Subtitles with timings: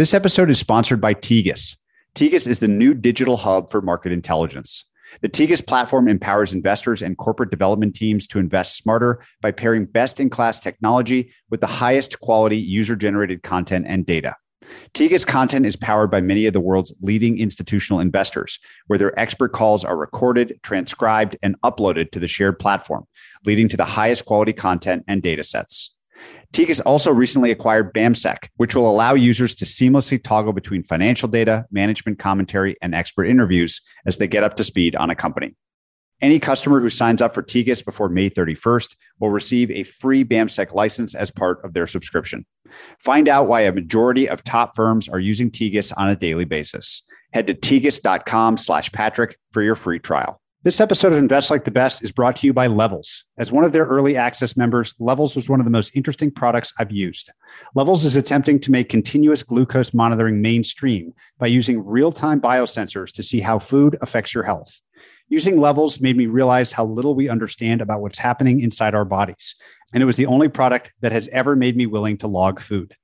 [0.00, 1.76] This episode is sponsored by Tegus.
[2.14, 4.86] Tegus is the new digital hub for market intelligence.
[5.20, 10.18] The Tegus platform empowers investors and corporate development teams to invest smarter by pairing best
[10.18, 14.36] in class technology with the highest quality user generated content and data.
[14.94, 19.52] Tegus content is powered by many of the world's leading institutional investors, where their expert
[19.52, 23.04] calls are recorded, transcribed, and uploaded to the shared platform,
[23.44, 25.92] leading to the highest quality content and data sets.
[26.52, 31.64] Tegus also recently acquired BAMSEC, which will allow users to seamlessly toggle between financial data,
[31.70, 35.54] management commentary, and expert interviews as they get up to speed on a company.
[36.20, 40.74] Any customer who signs up for Tegus before May 31st will receive a free BAMSEC
[40.74, 42.44] license as part of their subscription.
[42.98, 47.02] Find out why a majority of top firms are using Tegus on a daily basis.
[47.32, 50.40] Head to tegus.com slash Patrick for your free trial.
[50.62, 53.24] This episode of Invest Like the Best is brought to you by Levels.
[53.38, 56.70] As one of their early access members, Levels was one of the most interesting products
[56.78, 57.30] I've used.
[57.74, 63.22] Levels is attempting to make continuous glucose monitoring mainstream by using real time biosensors to
[63.22, 64.82] see how food affects your health.
[65.30, 69.56] Using Levels made me realize how little we understand about what's happening inside our bodies.
[69.94, 72.94] And it was the only product that has ever made me willing to log food.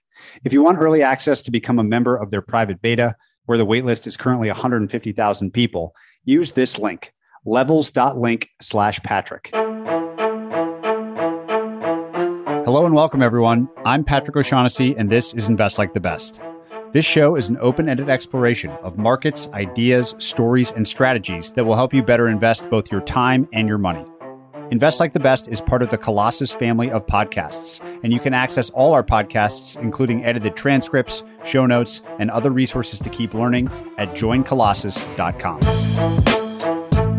[0.44, 3.64] If you want early access to become a member of their private beta, where the
[3.64, 5.94] waitlist is currently 150,000 people,
[6.26, 7.14] use this link
[7.46, 9.50] levels.link slash Patrick.
[12.66, 13.70] Hello and welcome, everyone.
[13.84, 16.40] I'm Patrick O'Shaughnessy, and this is Invest Like the Best.
[16.92, 21.76] This show is an open ended exploration of markets, ideas, stories, and strategies that will
[21.76, 24.04] help you better invest both your time and your money.
[24.70, 28.34] Invest Like the Best is part of the Colossus family of podcasts, and you can
[28.34, 33.70] access all our podcasts, including edited transcripts, show notes, and other resources to keep learning
[33.96, 36.45] at joincolossus.com.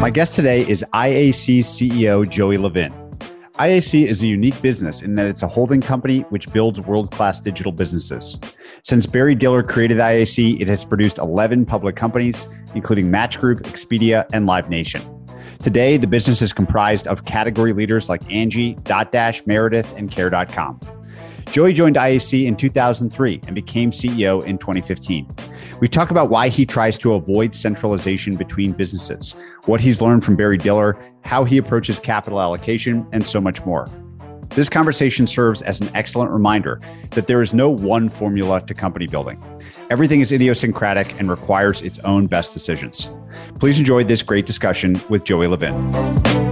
[0.00, 2.90] My guest today is IAC CEO Joey Levin.
[3.58, 7.38] IAC is a unique business in that it's a holding company which builds world class
[7.38, 8.38] digital businesses.
[8.82, 14.26] Since Barry Diller created IAC, it has produced 11 public companies, including Match Group, Expedia,
[14.32, 15.02] and Live Nation.
[15.62, 20.80] Today, the business is comprised of category leaders like Angi, Dotdash, Meredith, and Care.com.
[21.50, 25.28] Joey joined IAC in 2003 and became CEO in 2015.
[25.80, 29.34] We talk about why he tries to avoid centralization between businesses,
[29.64, 33.88] what he's learned from Barry Diller, how he approaches capital allocation, and so much more.
[34.50, 36.80] This conversation serves as an excellent reminder
[37.10, 39.42] that there is no one formula to company building.
[39.90, 43.10] Everything is idiosyncratic and requires its own best decisions.
[43.58, 46.49] Please enjoy this great discussion with Joey Levin.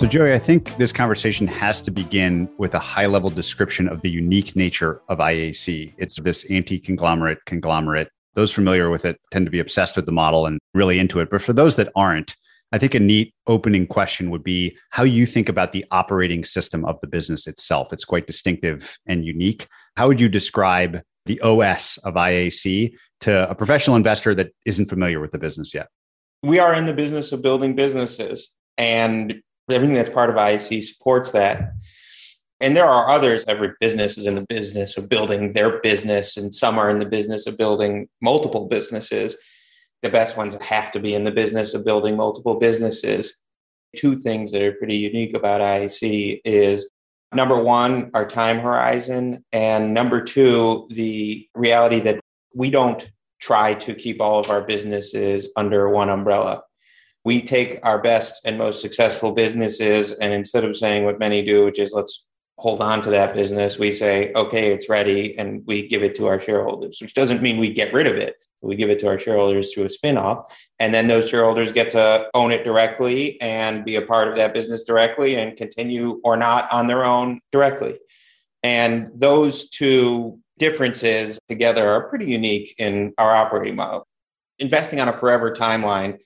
[0.00, 4.00] So, Joey, I think this conversation has to begin with a high level description of
[4.00, 5.92] the unique nature of IAC.
[5.98, 8.08] It's this anti conglomerate conglomerate.
[8.32, 11.28] Those familiar with it tend to be obsessed with the model and really into it.
[11.28, 12.34] But for those that aren't,
[12.72, 16.82] I think a neat opening question would be how you think about the operating system
[16.86, 17.92] of the business itself.
[17.92, 19.68] It's quite distinctive and unique.
[19.98, 25.20] How would you describe the OS of IAC to a professional investor that isn't familiar
[25.20, 25.88] with the business yet?
[26.42, 28.56] We are in the business of building businesses.
[28.78, 29.42] And
[29.72, 31.72] everything that's part of IAC supports that.
[32.60, 33.44] And there are others.
[33.48, 37.06] Every business is in the business of building their business, and some are in the
[37.06, 39.36] business of building multiple businesses.
[40.02, 43.38] The best ones have to be in the business of building multiple businesses.
[43.96, 46.90] Two things that are pretty unique about IAC is
[47.32, 52.20] number one, our time horizon, and number two, the reality that
[52.54, 53.10] we don't
[53.40, 56.62] try to keep all of our businesses under one umbrella
[57.24, 61.64] we take our best and most successful businesses and instead of saying what many do
[61.64, 62.26] which is let's
[62.58, 66.26] hold on to that business we say okay it's ready and we give it to
[66.26, 68.36] our shareholders which doesn't mean we get rid of it.
[68.62, 72.28] We give it to our shareholders through a spin-off and then those shareholders get to
[72.34, 76.70] own it directly and be a part of that business directly and continue or not
[76.70, 77.98] on their own directly.
[78.62, 84.06] And those two differences together are pretty unique in our operating model.
[84.58, 86.18] Investing on a forever timeline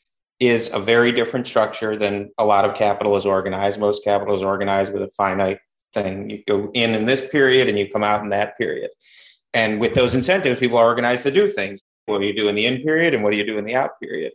[0.49, 3.79] is a very different structure than a lot of capital is organized.
[3.79, 5.59] Most capital is organized with a finite
[5.93, 6.31] thing.
[6.31, 8.91] You go in in this period and you come out in that period.
[9.53, 11.81] And with those incentives, people are organized to do things.
[12.07, 13.77] What do you do in the in period and what do you do in the
[13.77, 14.33] out period?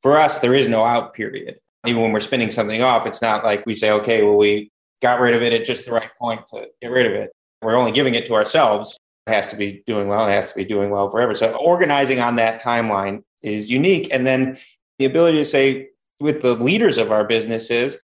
[0.00, 1.56] For us, there is no out period.
[1.86, 4.70] Even when we're spinning something off, it's not like we say, okay, well, we
[5.02, 7.30] got rid of it at just the right point to get rid of it.
[7.60, 10.26] We're only giving it to ourselves It has to be doing well.
[10.28, 11.34] It has to be doing well forever.
[11.34, 14.08] So organizing on that timeline is unique.
[14.12, 14.58] And then
[15.02, 15.88] the ability to say
[16.20, 17.98] with the leaders of our businesses,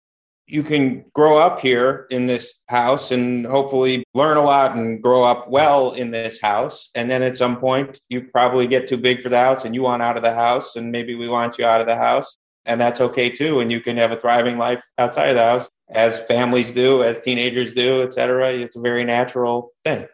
[0.47, 5.23] you can grow up here in this house and hopefully learn a lot and grow
[5.23, 6.89] up well in this house.
[6.95, 9.83] And then at some point, you probably get too big for the house and you
[9.83, 12.37] want out of the house, and maybe we want you out of the house.
[12.65, 13.59] And that's okay too.
[13.59, 17.19] And you can have a thriving life outside of the house, as families do, as
[17.19, 18.53] teenagers do, et cetera.
[18.53, 20.07] It's a very natural thing.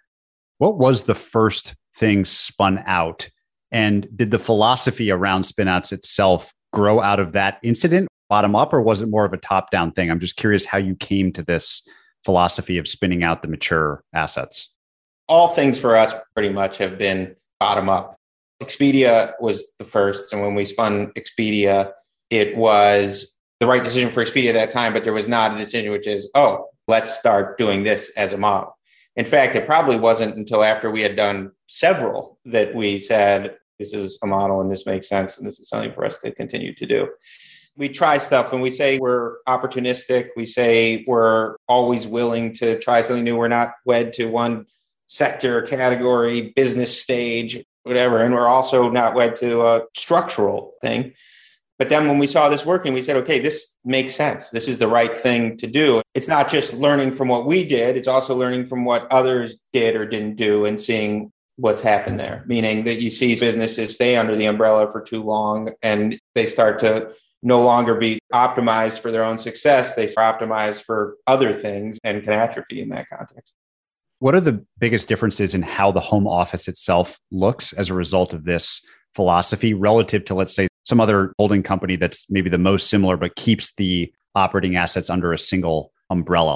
[0.57, 3.29] What was the first thing spun out?
[3.71, 8.09] And did the philosophy around spinouts itself grow out of that incident?
[8.33, 10.09] bottom up, or was it more of a top down thing?
[10.09, 11.87] I'm just curious how you came to this
[12.25, 14.69] philosophy of spinning out the mature assets.
[15.27, 18.17] All things for us pretty much have been bottom up.
[18.59, 20.33] Expedia was the first.
[20.33, 21.91] And when we spun Expedia,
[22.31, 25.57] it was the right decision for Expedia at that time, but there was not a
[25.59, 28.75] decision which is, oh, let's start doing this as a model.
[29.15, 33.57] In fact, it probably wasn't until after we had done several that we said,
[33.91, 36.31] this is a model and this makes sense and this is something for us to
[36.31, 37.09] continue to do
[37.75, 40.29] we try stuff and we say we're opportunistic.
[40.35, 43.35] We say we're always willing to try something new.
[43.35, 44.67] We're not wed to one
[45.07, 48.21] sector, category, business stage, whatever.
[48.21, 51.13] And we're also not wed to a structural thing.
[51.79, 54.49] But then when we saw this working, we said, okay, this makes sense.
[54.51, 56.01] This is the right thing to do.
[56.13, 59.95] It's not just learning from what we did, it's also learning from what others did
[59.95, 62.43] or didn't do and seeing what's happened there.
[62.47, 66.79] Meaning that you see businesses stay under the umbrella for too long and they start
[66.79, 67.13] to
[67.43, 69.93] no longer be optimized for their own success.
[69.93, 73.53] They are optimized for other things and can atrophy in that context.
[74.19, 78.31] What are the biggest differences in how the home office itself looks as a result
[78.31, 78.81] of this
[79.13, 83.35] philosophy relative to, let's say, some other holding company that's maybe the most similar, but
[83.35, 86.55] keeps the operating assets under a single umbrella?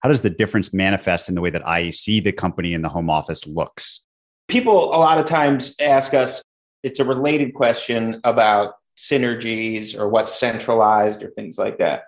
[0.00, 3.10] How does the difference manifest in the way that IAC, the company in the home
[3.10, 4.00] office, looks?
[4.48, 6.42] People a lot of times ask us,
[6.82, 12.04] it's a related question about synergies or what's centralized or things like that.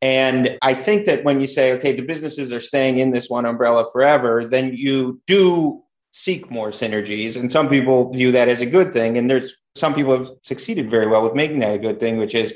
[0.00, 3.46] And I think that when you say, okay, the businesses are staying in this one
[3.46, 5.82] umbrella forever, then you do
[6.12, 7.38] seek more synergies.
[7.38, 9.18] And some people view that as a good thing.
[9.18, 12.34] And there's some people have succeeded very well with making that a good thing, which
[12.34, 12.54] is,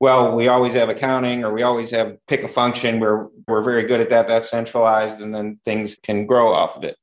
[0.00, 3.84] well, we always have accounting or we always have pick a function where we're very
[3.84, 4.28] good at that.
[4.28, 5.20] That's centralized.
[5.20, 6.96] And then things can grow off of it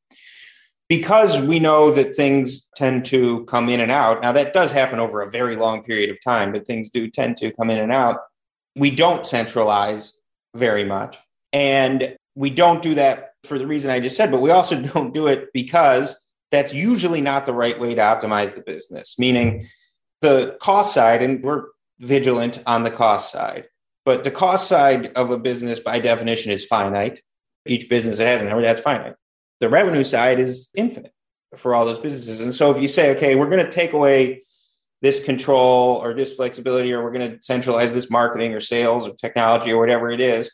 [0.87, 4.21] because we know that things tend to come in and out.
[4.21, 7.37] Now, that does happen over a very long period of time, but things do tend
[7.37, 8.19] to come in and out.
[8.75, 10.17] We don't centralize
[10.55, 11.17] very much.
[11.53, 15.13] And we don't do that for the reason I just said, but we also don't
[15.13, 16.19] do it because
[16.51, 19.65] that's usually not the right way to optimize the business, meaning
[20.21, 21.65] the cost side, and we're
[21.99, 23.65] vigilant on the cost side.
[24.05, 27.21] But the cost side of a business, by definition, is finite.
[27.65, 29.15] Each business that has an number that's finite
[29.59, 31.13] the revenue side is infinite
[31.57, 32.41] for all those businesses.
[32.41, 34.41] And so if you say, okay, we're going to take away
[35.01, 39.13] this control or this flexibility, or we're going to centralize this marketing or sales or
[39.13, 40.51] technology or whatever it is,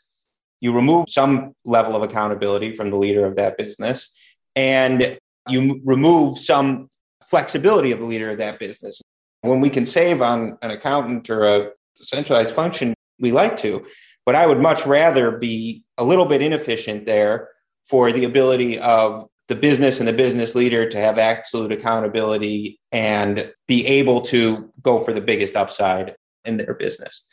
[0.60, 4.12] you remove some level of accountability from the leader of that business
[4.56, 5.18] and
[5.48, 6.90] you remove some
[7.24, 9.02] flexibility of the leader of that business.
[9.42, 11.72] When we can save on an accountant or a
[12.02, 13.86] centralized function, we like to,
[14.26, 17.50] but I would much rather be a little bit inefficient there
[17.86, 23.52] for the ability of the business and the business leader to have absolute accountability and
[23.68, 27.26] be able to go for the biggest upside in their business.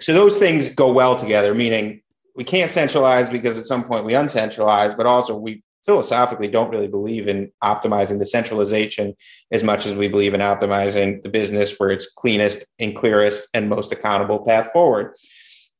[0.00, 2.02] So those things go well together, meaning
[2.34, 6.88] we can't centralize because at some point we uncentralize, but also we philosophically don't really
[6.88, 9.14] believe in optimizing the centralization
[9.50, 13.68] as much as we believe in optimizing the business for its cleanest and clearest and
[13.68, 15.14] most accountable path forward.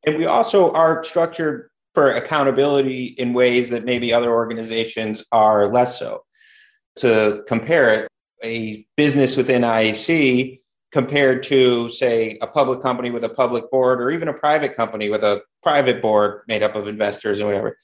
[0.04, 5.98] And we also are structured for accountability in ways that maybe other organizations are less
[5.98, 6.24] so.
[6.96, 8.08] To compare it,
[8.44, 14.10] a business within IAC compared to, say, a public company with a public board or
[14.10, 17.78] even a private company with a private board made up of investors and whatever,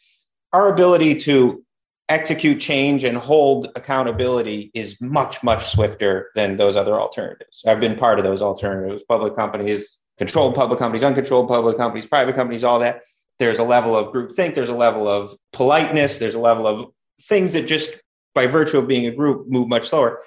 [0.52, 1.64] our ability to
[2.08, 7.62] execute change and hold accountability is much, much swifter than those other alternatives.
[7.66, 12.34] I've been part of those alternatives, public companies, controlled public companies, uncontrolled public companies, private
[12.34, 13.02] companies, all that
[13.38, 16.86] there's a level of groupthink, there's a level of politeness, there's a level of
[17.22, 17.90] things that just
[18.34, 20.20] by virtue of being a group move much slower.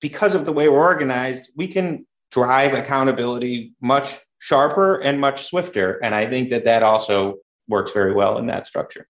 [0.00, 5.98] Because of the way we're organized, we can drive accountability much sharper and much swifter.
[6.02, 7.36] And I think that that also
[7.68, 9.08] works very well in that structure.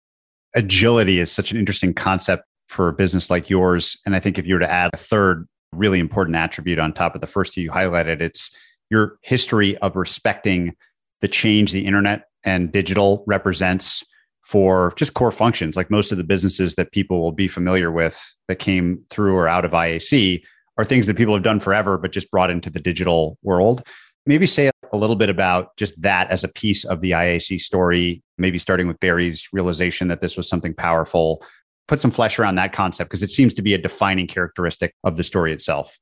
[0.54, 3.96] Agility is such an interesting concept for a business like yours.
[4.06, 7.14] And I think if you were to add a third really important attribute on top
[7.14, 8.50] of the first two you highlighted, it's
[8.90, 10.74] your history of respecting
[11.20, 14.04] the change the internet and digital represents
[14.46, 15.76] for just core functions.
[15.76, 19.48] Like most of the businesses that people will be familiar with that came through or
[19.48, 20.42] out of IAC
[20.78, 23.82] are things that people have done forever, but just brought into the digital world.
[24.24, 28.22] Maybe say a little bit about just that as a piece of the IAC story,
[28.38, 31.44] maybe starting with Barry's realization that this was something powerful.
[31.88, 35.16] Put some flesh around that concept because it seems to be a defining characteristic of
[35.16, 35.98] the story itself.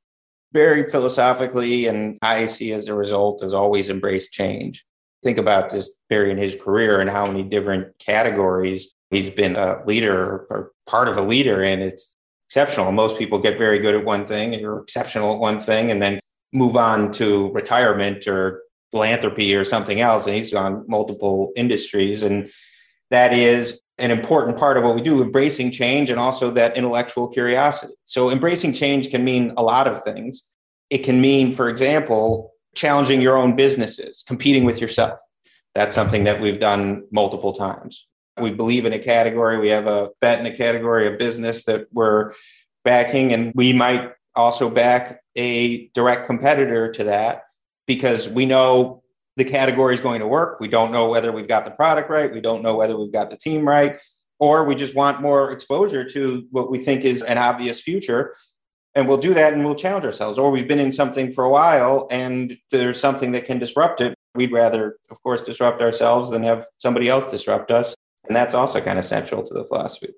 [0.53, 4.85] Very philosophically, and IAC as a result has always embraced change.
[5.25, 9.83] Think about just Barry in his career and how many different categories he's been a
[9.87, 11.81] leader or part of a leader in.
[11.81, 12.14] It's
[12.49, 12.93] exceptional.
[12.93, 16.02] Most people get very good at one thing and you're exceptional at one thing and
[16.02, 16.21] then
[16.52, 18.62] move on to retirement or
[18.93, 20.26] philanthropy or something else.
[20.26, 22.23] And he's gone multiple industries.
[22.23, 22.50] And
[23.11, 27.28] that is an important part of what we do, embracing change and also that intellectual
[27.28, 27.95] curiosity.
[28.04, 30.45] So, embracing change can mean a lot of things.
[30.90, 35.21] It can mean, for example, challenging your own businesses, competing with yourself.
[35.75, 38.07] That's something that we've done multiple times.
[38.40, 41.87] We believe in a category, we have a bet in a category, a business that
[41.93, 42.33] we're
[42.85, 47.43] backing, and we might also back a direct competitor to that
[47.87, 49.02] because we know
[49.37, 50.61] the category is going to work.
[50.61, 52.33] We don't know whether we've got the product right.
[52.33, 54.00] We don't know whether we've got the team right,
[54.38, 58.35] or we just want more exposure to what we think is an obvious future.
[58.95, 60.39] And we'll do that and we'll challenge ourselves.
[60.39, 64.15] Or we've been in something for a while and there's something that can disrupt it.
[64.35, 67.95] We'd rather, of course, disrupt ourselves than have somebody else disrupt us.
[68.27, 70.15] And that's also kind of central to the philosophy.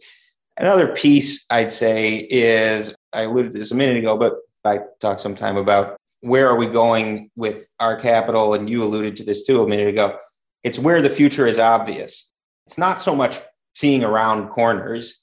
[0.59, 5.21] Another piece I'd say is I alluded to this a minute ago, but I talked
[5.21, 8.55] some time about where are we going with our capital?
[8.55, 10.19] And you alluded to this too a minute ago.
[10.65, 12.31] It's where the future is obvious.
[12.67, 13.39] It's not so much
[13.75, 15.23] seeing around corners.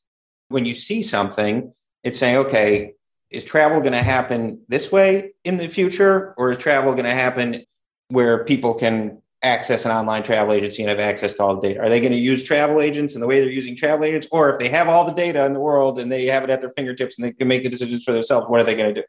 [0.50, 2.94] When you see something, it's saying, okay,
[3.34, 6.34] is travel going to happen this way in the future?
[6.38, 7.66] Or is travel going to happen
[8.10, 11.82] where people can access an online travel agency and have access to all the data?
[11.82, 14.28] Are they going to use travel agents in the way they're using travel agents?
[14.32, 16.62] Or if they have all the data in the world and they have it at
[16.62, 19.02] their fingertips and they can make the decisions for themselves, what are they going to
[19.02, 19.08] do?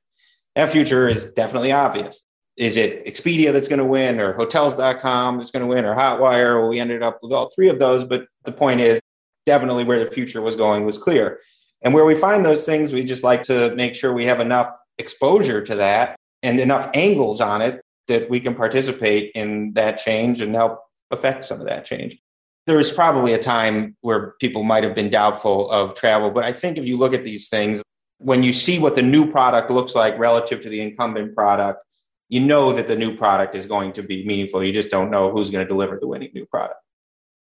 [0.57, 2.25] That future is definitely obvious.
[2.57, 6.61] Is it Expedia that's going to win, or Hotels.com that's going to win, or Hotwire?
[6.61, 8.05] Well, we ended up with all three of those.
[8.05, 9.01] But the point is,
[9.47, 11.41] definitely where the future was going was clear.
[11.85, 14.75] And where we find those things, we just like to make sure we have enough
[14.99, 20.41] exposure to that and enough angles on it that we can participate in that change
[20.41, 22.19] and help affect some of that change.
[22.67, 26.53] There was probably a time where people might have been doubtful of travel, but I
[26.53, 27.83] think if you look at these things,
[28.19, 31.85] when you see what the new product looks like relative to the incumbent product,
[32.31, 34.65] you know that the new product is going to be meaningful.
[34.65, 36.81] You just don't know who's going to deliver the winning new product.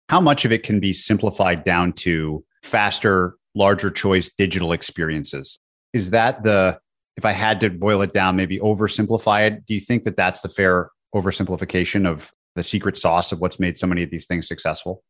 [0.08, 5.58] How much of it can be simplified down to faster, larger choice digital experiences?
[5.92, 6.78] Is that the,
[7.16, 10.40] if I had to boil it down, maybe oversimplify it, do you think that that's
[10.40, 14.48] the fair oversimplification of the secret sauce of what's made so many of these things
[14.48, 15.02] successful?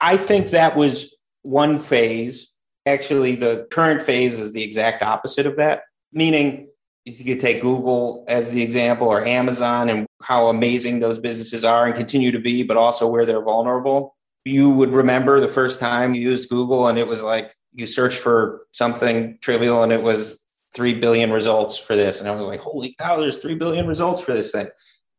[0.00, 2.50] I think that was one phase
[2.86, 6.68] Actually, the current phase is the exact opposite of that, meaning
[7.04, 11.64] if you could take Google as the example or Amazon and how amazing those businesses
[11.64, 14.14] are and continue to be, but also where they're vulnerable.
[14.44, 18.18] You would remember the first time you used Google and it was like you searched
[18.18, 22.20] for something trivial and it was 3 billion results for this.
[22.20, 24.68] And I was like, holy cow, there's 3 billion results for this thing.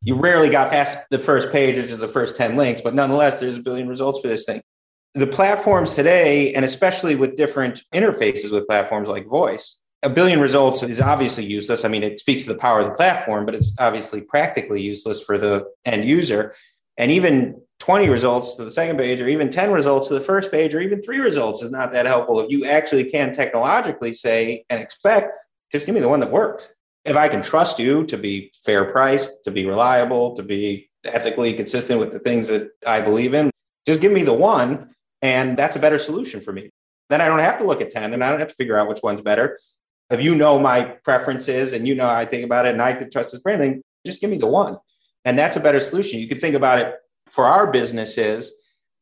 [0.01, 3.39] You rarely got past the first page, which is the first 10 links, but nonetheless,
[3.39, 4.61] there's a billion results for this thing
[5.17, 10.83] the platforms today, and especially with different interfaces with platforms like voice, a billion results
[10.83, 11.83] is obviously useless.
[11.83, 15.21] I mean, it speaks to the power of the platform, but it's obviously practically useless
[15.21, 16.53] for the end user.
[16.97, 20.51] And even 20 results to the second page, or even 10 results to the first
[20.51, 22.39] page, or even three results is not that helpful.
[22.39, 25.31] If you actually can technologically say and expect,
[25.71, 26.73] just give me the one that works.
[27.05, 31.53] If I can trust you to be fair priced, to be reliable, to be ethically
[31.53, 33.51] consistent with the things that I believe in,
[33.85, 36.69] just give me the one and that's a better solution for me.
[37.09, 38.89] Then I don't have to look at 10 and I don't have to figure out
[38.89, 39.59] which one's better.
[40.09, 43.09] If you know my preferences and you know I think about it and I can
[43.09, 44.77] trust this brand, then just give me the one.
[45.25, 46.19] And that's a better solution.
[46.19, 46.95] You can think about it
[47.29, 48.51] for our businesses.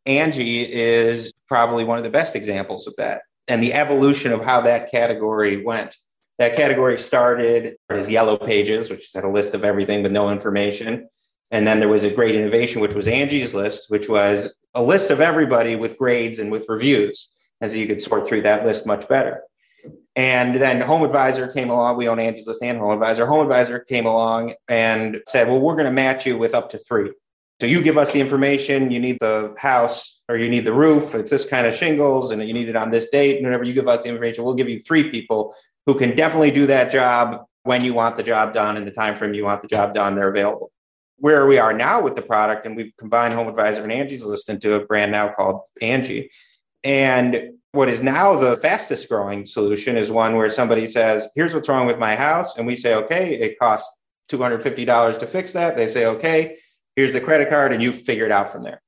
[0.08, 4.62] Angi is probably one of the best examples of that and the evolution of how
[4.62, 5.98] that category went.
[6.38, 11.08] That category started as yellow pages, which had a list of everything but no information.
[11.52, 15.12] And then there was a great innovation, which was Angie's List, which was a list
[15.12, 17.32] of everybody with grades and with reviews.
[17.62, 19.44] And so you could sort through that list much better.
[20.16, 21.98] And then Home Advisor came along.
[21.98, 23.26] We own Angie's List and Home Advisor.
[23.26, 26.78] Home Advisor came along and said, well, we're going to match you with up to
[26.78, 27.12] three.
[27.62, 28.92] So you give us the information.
[28.92, 31.16] You need the house or you need the roof.
[31.16, 33.38] It's this kind of shingles and you need it on this date.
[33.38, 36.52] And whenever you give us the information, we'll give you three people who can definitely
[36.52, 39.62] do that job when you want the job done in the time frame you want
[39.62, 40.16] the job done.
[40.16, 40.72] They're available
[41.18, 44.50] where we are now with the product, and we've combined Home Advisor and Angi's List
[44.50, 46.30] into a brand now called Angie.
[46.84, 51.70] And what is now the fastest growing solution is one where somebody says, here's what's
[51.70, 52.58] wrong with my house.
[52.58, 53.96] And we say, okay, it costs
[54.30, 55.76] $250 to fix that.
[55.76, 56.58] They say, okay,
[56.96, 58.82] here's the credit card, and you figure it out from there.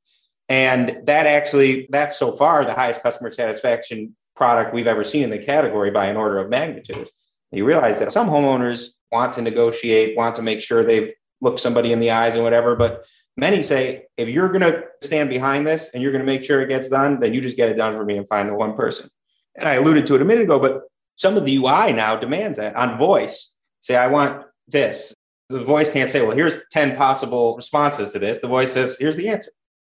[0.50, 5.30] And that actually, that's so far the highest customer satisfaction product we've ever seen in
[5.30, 7.10] the category by an order of magnitude.
[7.52, 11.12] You realize that some homeowners want to negotiate, want to make sure they've
[11.42, 15.30] looked somebody in the eyes and whatever, but many say if you're going to stand
[15.30, 17.70] behind this and you're going to make sure it gets done, then you just get
[17.70, 19.10] it done for me and find the one person.
[19.56, 20.84] And I alluded to it a minute ago, but
[21.16, 23.54] some of the UI now demands that on voice.
[23.82, 25.14] Say, I want this.
[25.50, 28.40] The voice can't say, well, here's 10 possible responses to this.
[28.40, 29.52] The voice says, here's the answer.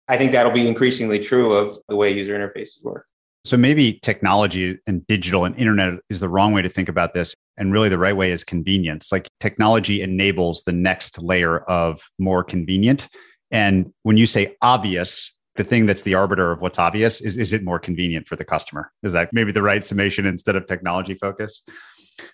[0.07, 3.05] I think that'll be increasingly true of the way user interfaces work.
[3.45, 7.36] So maybe technology and digital and internet is the wrong way to think about this.
[7.57, 9.12] And really, the right way is convenience.
[9.12, 13.10] Like technology enables the next layer of more convenient.
[13.51, 17.53] And when you say obvious, the thing that's the arbiter of what's obvious is is
[17.53, 18.91] it more convenient for the customer?
[19.03, 21.62] Is that maybe the right summation instead of technology focus?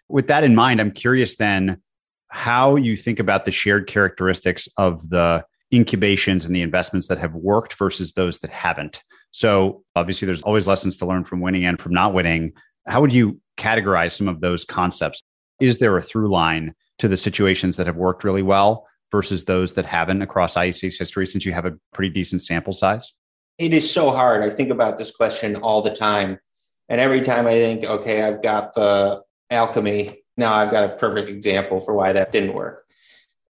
[0.07, 1.81] With that in mind, I'm curious then
[2.29, 7.35] how you think about the shared characteristics of the incubations and the investments that have
[7.35, 9.03] worked versus those that haven't.
[9.31, 12.53] So obviously, there's always lessons to learn from winning and from not winning.
[12.87, 15.21] How would you categorize some of those concepts?
[15.59, 19.73] Is there a through line to the situations that have worked really well versus those
[19.73, 23.13] that haven't across IAC's history since you have a pretty decent sample size?
[23.57, 24.43] It is so hard.
[24.43, 26.39] I think about this question all the time.
[26.87, 29.21] And every time I think, okay, I've got the
[29.51, 32.85] alchemy, now I've got a perfect example for why that didn't work.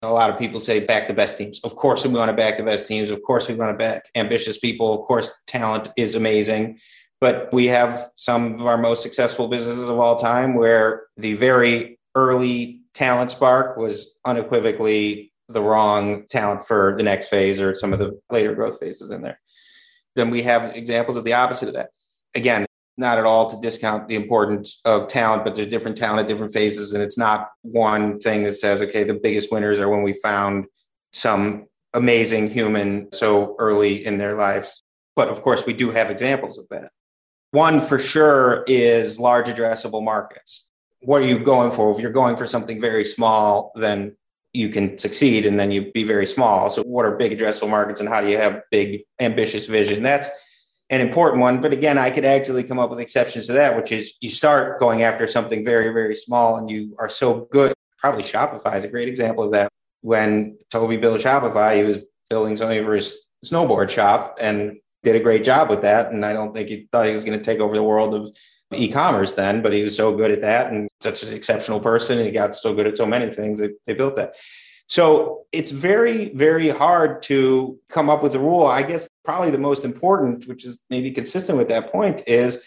[0.02, 1.60] A lot of people say back the best teams.
[1.64, 3.12] Of course, we want to back the best teams.
[3.12, 5.00] Of course, we want to back ambitious people.
[5.00, 6.80] Of course, talent is amazing.
[7.22, 12.00] But we have some of our most successful businesses of all time where the very
[12.16, 18.00] early talent spark was unequivocally the wrong talent for the next phase or some of
[18.00, 19.40] the later growth phases in there.
[20.16, 21.90] Then we have examples of the opposite of that.
[22.36, 22.66] Again,
[23.00, 26.54] not at all to discount the importance of talent, but there's different talent at different
[26.54, 26.94] phases.
[26.94, 30.66] And it's not one thing that says, okay, the biggest winners are when we found
[31.14, 34.84] some amazing human so early in their lives.
[35.16, 36.92] But of course, we do have examples of that.
[37.52, 40.68] One for sure is large addressable markets.
[41.02, 41.92] What are you going for?
[41.94, 44.18] If you're going for something very small, then
[44.54, 46.70] you can succeed and then you'd be very small.
[46.70, 50.04] So, what are big addressable markets and how do you have big, ambitious vision?
[50.04, 50.28] That's
[50.90, 51.62] an important one.
[51.62, 54.80] But again, I could actually come up with exceptions to that, which is you start
[54.80, 57.74] going after something very, very small and you are so good.
[57.98, 59.72] Probably Shopify is a great example of that.
[60.02, 62.00] When Tobi built Shopify, he was
[62.30, 66.12] building something for his snowboard shop and did a great job with that.
[66.12, 68.30] And I don't think he thought he was going to take over the world of
[68.74, 72.18] e-commerce then, but he was so good at that and such an exceptional person.
[72.18, 74.36] And he got so good at so many things that they built that.
[74.88, 78.66] So it's very, very hard to come up with a rule.
[78.66, 82.64] I guess probably the most important, which is maybe consistent with that point, is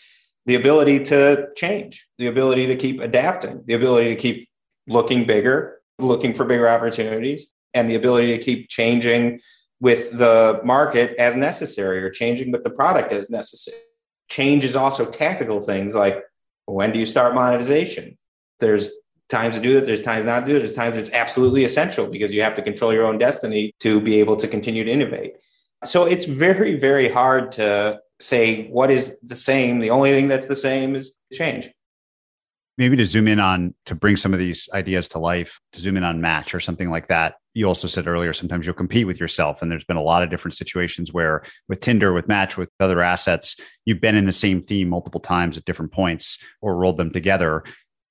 [0.47, 4.49] the ability to change, the ability to keep adapting, the ability to keep
[4.87, 9.41] looking bigger, looking for bigger opportunities, and the ability to keep changing
[9.81, 13.83] with the market as necessary or changing with the product as necessary.
[14.29, 16.23] Change is also tactical things like
[16.67, 18.17] when do you start monetization?
[18.61, 18.89] There's
[19.29, 19.85] times to do that.
[19.85, 20.61] There's times not to do it.
[20.61, 24.21] There's times it's absolutely essential because you have to control your own destiny to be
[24.21, 25.35] able to continue to innovate.
[25.85, 29.81] So it's very, very hard to say what is the same.
[29.81, 31.71] The only thing that's the same is change.
[32.79, 35.97] Maybe to zoom in on to bring some of these ideas to life, to zoom
[35.97, 37.35] in on match or something like that.
[37.55, 39.61] You also said earlier, sometimes you'll compete with yourself.
[39.61, 43.03] And there's been a lot of different situations where with Tinder, with Match, with other
[43.03, 47.11] assets, you've been in the same theme multiple times at different points or rolled them
[47.11, 47.63] together.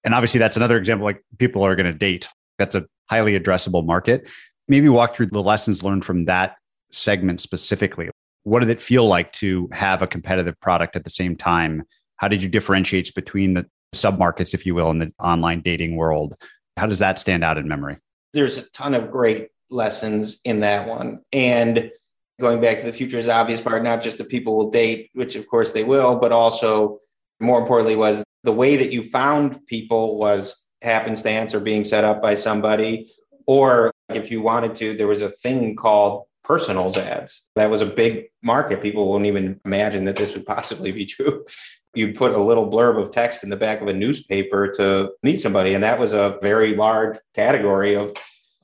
[0.03, 2.27] And obviously, that's another example like people are going to date.
[2.60, 4.29] That's a highly addressable market.
[4.67, 6.55] Maybe walk through the lessons learned from that
[6.91, 8.10] segment specifically.
[8.43, 11.84] What did it feel like to have a competitive product at the same time?
[12.17, 15.95] How did you differentiate between the sub markets, if you will, in the online dating
[15.95, 16.36] world?
[16.77, 17.97] How does that stand out in memory?
[18.34, 21.19] There's a ton of great lessons in that one.
[21.34, 21.91] And
[22.39, 25.36] going back to the future is obvious part, not just that people will date, which
[25.36, 26.99] of course they will, but also
[27.39, 32.21] more importantly was the way that you found people was happenstance or being set up
[32.21, 33.12] by somebody.
[33.47, 37.46] Or if you wanted to, there was a thing called personals ads.
[37.56, 38.82] That was a big market.
[38.82, 41.46] People wouldn't even imagine that this would possibly be true.
[41.94, 45.40] You'd put a little blurb of text in the back of a newspaper to meet
[45.40, 45.76] somebody.
[45.76, 48.14] And that was a very large category of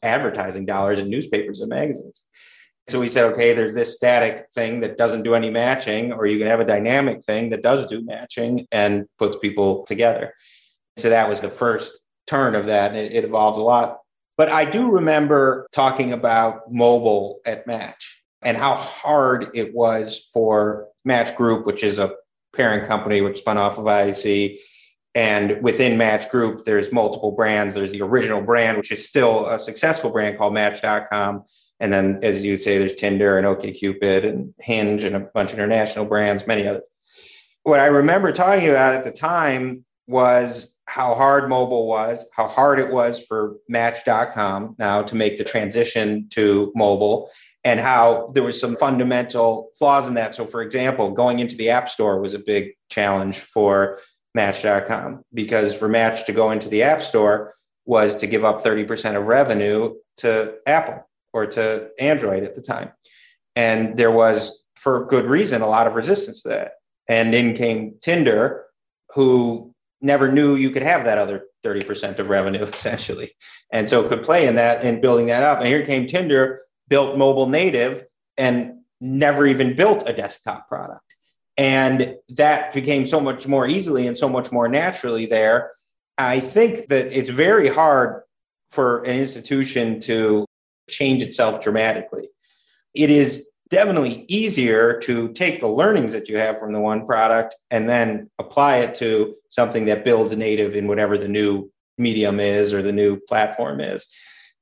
[0.03, 2.25] advertising dollars in newspapers and magazines.
[2.89, 6.37] So we said, okay, there's this static thing that doesn't do any matching, or you
[6.37, 10.33] can have a dynamic thing that does do matching and puts people together.
[10.97, 12.91] So that was the first turn of that.
[12.91, 13.99] And it, it evolved a lot.
[14.37, 20.87] But I do remember talking about mobile at Match and how hard it was for
[21.03, 22.13] Match Group, which is a
[22.55, 24.59] parent company, which spun off of IAC.
[25.15, 27.73] And within Match Group, there's multiple brands.
[27.73, 31.43] There's the original brand, which is still a successful brand called Match.com.
[31.79, 35.59] And then, as you say, there's Tinder and OkCupid and Hinge and a bunch of
[35.59, 36.83] international brands, many others.
[37.63, 42.79] What I remember talking about at the time was how hard mobile was, how hard
[42.79, 47.29] it was for Match.com now to make the transition to mobile,
[47.63, 50.33] and how there was some fundamental flaws in that.
[50.33, 53.99] So, for example, going into the App Store was a big challenge for
[54.33, 59.17] Match.com because for Match to go into the App Store was to give up 30%
[59.17, 62.91] of revenue to Apple or to Android at the time.
[63.57, 66.73] And there was, for good reason, a lot of resistance to that.
[67.09, 68.65] And in came Tinder,
[69.13, 73.31] who never knew you could have that other 30% of revenue essentially.
[73.71, 75.59] And so could play in that and building that up.
[75.59, 78.05] And here came Tinder, built mobile native
[78.37, 81.01] and never even built a desktop product.
[81.57, 85.71] And that became so much more easily and so much more naturally there.
[86.17, 88.21] I think that it's very hard
[88.69, 90.45] for an institution to
[90.89, 92.29] change itself dramatically.
[92.93, 97.55] It is definitely easier to take the learnings that you have from the one product
[97.71, 102.73] and then apply it to something that builds native in whatever the new medium is
[102.73, 104.07] or the new platform is.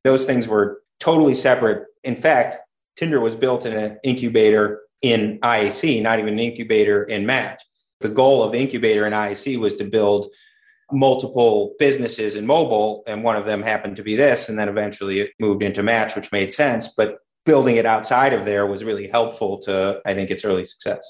[0.03, 1.85] Those things were totally separate.
[2.03, 2.57] In fact,
[2.95, 7.61] Tinder was built in an incubator in IAC, not even an incubator in Match.
[8.01, 10.31] The goal of incubator in IAC was to build
[10.91, 14.49] multiple businesses in mobile, and one of them happened to be this.
[14.49, 16.87] And then eventually it moved into Match, which made sense.
[16.87, 21.09] But building it outside of there was really helpful to, I think, its early success.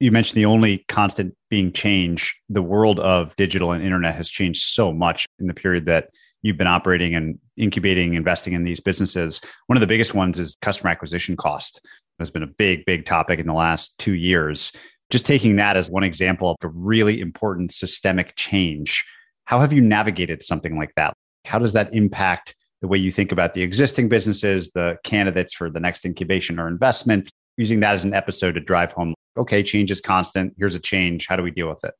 [0.00, 2.34] You mentioned the only constant being change.
[2.48, 6.10] The world of digital and internet has changed so much in the period that
[6.42, 9.40] you've been operating and incubating, investing in these businesses.
[9.66, 11.86] One of the biggest ones is customer acquisition cost.
[12.18, 14.72] That's been a big, big topic in the last two years
[15.10, 19.04] just taking that as one example of a really important systemic change,
[19.44, 21.14] how have you navigated something like that?
[21.44, 25.70] How does that impact the way you think about the existing businesses, the candidates for
[25.70, 27.30] the next incubation or investment?
[27.56, 30.52] Using that as an episode to drive home, okay, change is constant.
[30.58, 31.26] Here's a change.
[31.26, 31.94] How do we deal with it?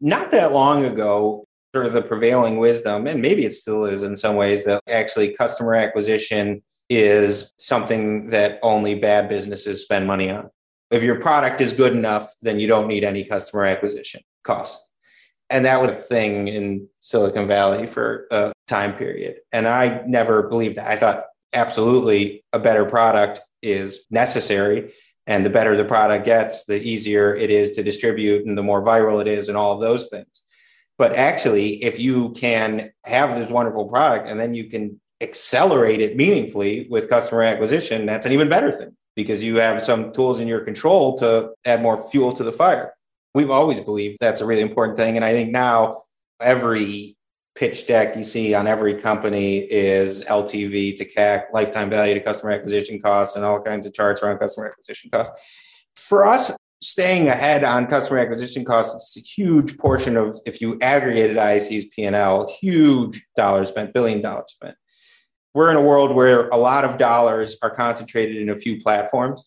[0.00, 4.16] Not that long ago, sort of the prevailing wisdom, and maybe it still is in
[4.16, 10.48] some ways, that actually customer acquisition is something that only bad businesses spend money on.
[10.92, 14.80] If your product is good enough, then you don't need any customer acquisition costs.
[15.50, 19.36] And that was a thing in Silicon Valley for a time period.
[19.52, 20.86] And I never believed that.
[20.86, 24.92] I thought absolutely a better product is necessary.
[25.26, 28.82] And the better the product gets, the easier it is to distribute and the more
[28.82, 30.42] viral it is, and all of those things.
[30.96, 36.16] But actually, if you can have this wonderful product and then you can accelerate it
[36.16, 40.48] meaningfully with customer acquisition, that's an even better thing because you have some tools in
[40.48, 42.94] your control to add more fuel to the fire.
[43.34, 45.16] We've always believed that's a really important thing.
[45.16, 46.04] And I think now
[46.40, 47.17] every
[47.58, 52.52] pitch deck you see on every company is LTV to CAC, lifetime value to customer
[52.52, 55.34] acquisition costs, and all kinds of charts around customer acquisition costs.
[55.96, 60.78] For us, staying ahead on customer acquisition costs is a huge portion of, if you
[60.80, 64.76] aggregated IAC's P&L, huge dollars spent, billion dollars spent
[65.54, 69.44] we're in a world where a lot of dollars are concentrated in a few platforms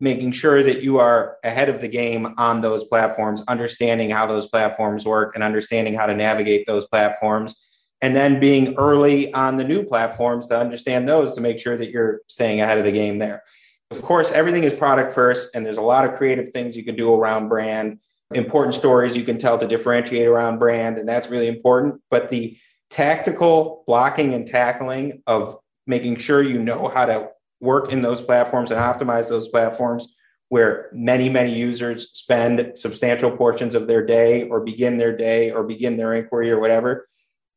[0.00, 4.46] making sure that you are ahead of the game on those platforms understanding how those
[4.46, 7.66] platforms work and understanding how to navigate those platforms.
[8.02, 11.90] And then being early on the new platforms to understand those to make sure that
[11.90, 13.42] you're staying ahead of the game there.
[13.90, 16.96] Of course everything is product first and there's a lot of creative things you can
[16.96, 18.00] do around brand.
[18.34, 22.00] Important stories you can tell to differentiate around brand and that's really important.
[22.10, 22.58] But the
[22.90, 27.28] tactical blocking and tackling of making sure you know how to
[27.64, 30.14] work in those platforms and optimize those platforms
[30.50, 35.64] where many, many users spend substantial portions of their day or begin their day or
[35.64, 37.08] begin their inquiry or whatever.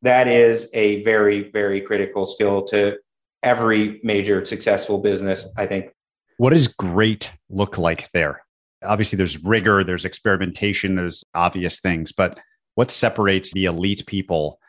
[0.02, 2.98] That is a very, very critical skill to
[3.42, 5.90] every major successful business, I think.
[6.38, 8.42] What does great look like there?
[8.82, 12.38] Obviously, there's rigor, there's experimentation, there's obvious things, but
[12.76, 14.60] what separates the elite people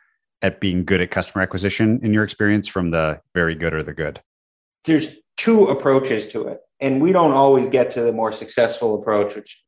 [0.42, 3.94] at being good at customer acquisition in your experience from the very good or the
[3.94, 4.20] good?
[4.86, 6.60] There's two approaches to it.
[6.82, 9.64] And we don't always get to the more successful approach, which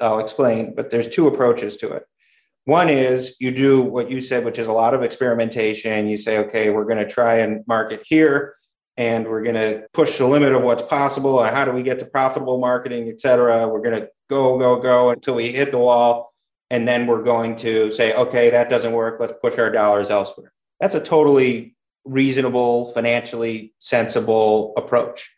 [0.00, 2.04] I'll explain, but there's two approaches to it.
[2.64, 6.08] One is you do what you said, which is a lot of experimentation.
[6.08, 8.54] You say, okay, we're going to try and market here,
[8.96, 11.42] and we're going to push the limit of what's possible.
[11.42, 13.68] And how do we get to profitable marketing, et cetera?
[13.68, 16.32] We're going to go, go, go until we hit the wall
[16.70, 19.20] and then we're going to say, okay, that doesn't work.
[19.20, 20.52] Let's push our dollars elsewhere.
[20.80, 21.75] That's a totally
[22.06, 25.30] reasonable, financially sensible approach.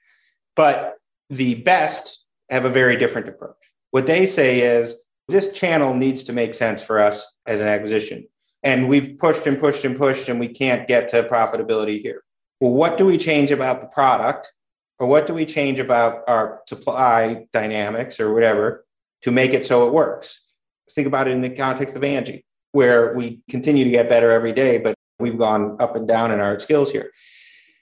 [0.54, 0.94] But
[1.31, 3.57] the best have a very different approach.
[3.90, 8.26] What they say is, This channel needs to make sense for us as an acquisition.
[8.62, 12.22] And we've pushed and pushed and pushed, and we can't get to profitability here.
[12.61, 14.50] Well, what do we change about the product?
[14.98, 18.85] Or what do we change about our supply dynamics or whatever
[19.22, 20.40] to make it so it works?
[20.92, 24.52] Think about it in the context of Angi, where we continue to get better every
[24.52, 27.11] day, but we've gone up and down in our skills here.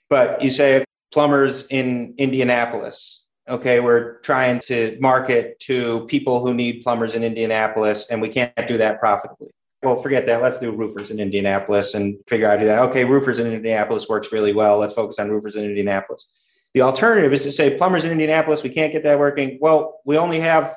[0.09, 3.23] But you say plumbers in Indianapolis.
[3.47, 8.67] Okay, we're trying to market to people who need plumbers in Indianapolis, and we can't
[8.67, 9.49] do that profitably.
[9.83, 10.41] Well, forget that.
[10.41, 12.79] Let's do roofers in Indianapolis and figure out do that.
[12.89, 14.79] Okay, roofers in Indianapolis works really well.
[14.79, 16.27] Let's focus on roofers in Indianapolis.
[16.73, 19.57] The alternative is to say plumbers in Indianapolis, we can't get that working.
[19.61, 20.75] Well, we only have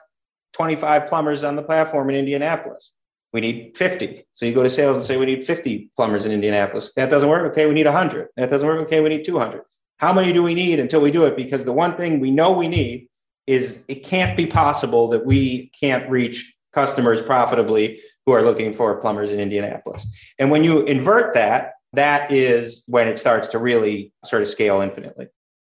[0.52, 2.92] 25 plumbers on the platform in Indianapolis.
[3.32, 4.26] We need 50.
[4.32, 6.92] So you go to sales and say, we need 50 plumbers in Indianapolis.
[6.94, 7.52] That doesn't work.
[7.52, 8.28] Okay, we need 100.
[8.36, 8.80] That doesn't work.
[8.86, 9.62] Okay, we need 200.
[9.98, 11.36] How many do we need until we do it?
[11.36, 13.08] Because the one thing we know we need
[13.46, 18.96] is it can't be possible that we can't reach customers profitably who are looking for
[19.00, 20.06] plumbers in Indianapolis.
[20.38, 24.80] And when you invert that, that is when it starts to really sort of scale
[24.80, 25.26] infinitely.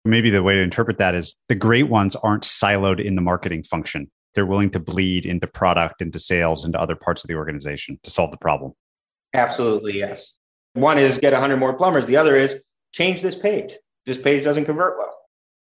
[0.06, 3.64] Maybe the way to interpret that is the great ones aren't siloed in the marketing
[3.64, 8.00] function they're willing to bleed into product, into sales, into other parts of the organization
[8.04, 8.74] to solve the problem.
[9.34, 10.36] Absolutely, yes.
[10.74, 12.06] One is get 100 more plumbers.
[12.06, 13.74] The other is change this page.
[14.06, 15.16] This page doesn't convert well.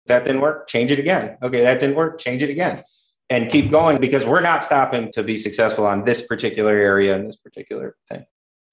[0.07, 0.67] That didn't work.
[0.67, 1.37] Change it again.
[1.41, 2.19] Okay, that didn't work.
[2.19, 2.83] Change it again.
[3.29, 7.27] And keep going because we're not stopping to be successful on this particular area and
[7.27, 8.23] this particular thing.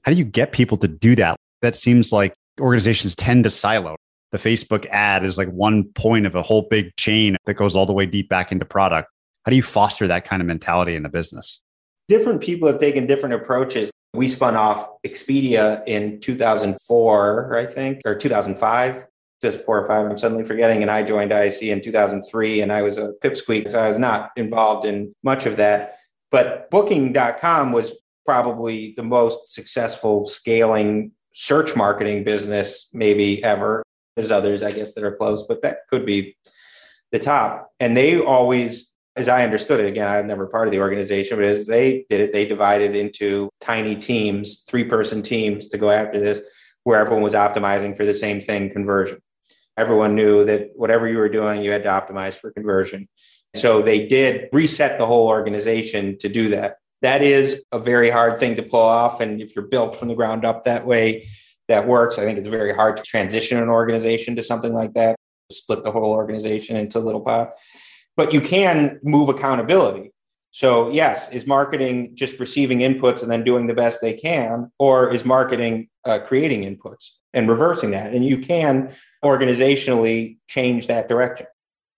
[0.03, 1.37] How do you get people to do that?
[1.63, 3.97] That seems like organizations tend to silo.
[4.33, 7.87] The Facebook ad is like one point of a whole big chain that goes all
[7.87, 9.09] the way deep back into product.
[9.45, 11.61] How do you foster that kind of mentality in the business?
[12.09, 13.91] Different people have taken different approaches.
[14.15, 19.07] We spun off Expedia in 2004, I think, or 2005,
[19.41, 20.07] just four or five.
[20.07, 20.83] I'm suddenly forgetting.
[20.83, 24.31] And I joined IAC in 2003, and I was a pipsqueak, so I was not
[24.37, 25.97] involved in much of that.
[26.31, 27.93] But Booking.com was
[28.25, 33.83] probably the most successful scaling search marketing business, maybe ever.
[34.17, 36.37] There's others, I guess, that are close, but that could be
[37.11, 37.71] the top.
[37.81, 41.45] And they always as I understood it, again, I'm never part of the organization, but
[41.45, 46.19] as they did it, they divided into tiny teams, three person teams to go after
[46.19, 46.41] this,
[46.85, 49.19] where everyone was optimizing for the same thing conversion.
[49.77, 53.09] Everyone knew that whatever you were doing, you had to optimize for conversion.
[53.55, 56.77] So they did reset the whole organization to do that.
[57.03, 59.21] That is a very hard thing to pull off.
[59.21, 61.27] And if you're built from the ground up that way,
[61.69, 62.19] that works.
[62.19, 65.17] I think it's very hard to transition an organization to something like that,
[65.51, 67.61] split the whole organization into little pots
[68.17, 70.13] but you can move accountability.
[70.51, 75.13] So, yes, is marketing just receiving inputs and then doing the best they can, or
[75.13, 78.13] is marketing uh, creating inputs and reversing that?
[78.13, 78.95] And you can
[79.25, 81.47] organizationally change that direction.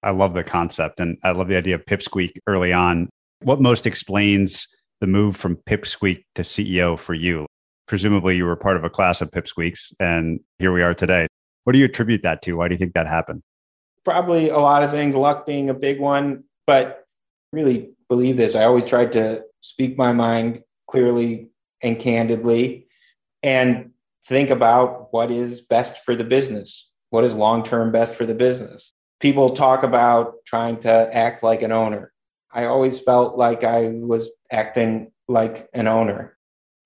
[0.04, 3.08] I love the concept and I love the idea of pipsqueak early on.
[3.42, 4.68] What most explains
[5.00, 7.46] the move from pipsqueak to CEO for you?
[7.88, 11.26] Presumably, you were part of a class of pipsqueaks, and here we are today.
[11.64, 12.54] What do you attribute that to?
[12.54, 13.42] Why do you think that happened?
[14.04, 17.06] Probably a lot of things, luck being a big one, but
[17.52, 18.54] really believe this.
[18.54, 21.48] I always tried to speak my mind clearly
[21.82, 22.86] and candidly
[23.42, 23.90] and
[24.26, 26.90] think about what is best for the business.
[27.10, 28.92] What is long term best for the business?
[29.20, 32.12] People talk about trying to act like an owner.
[32.52, 36.36] I always felt like I was acting like an owner.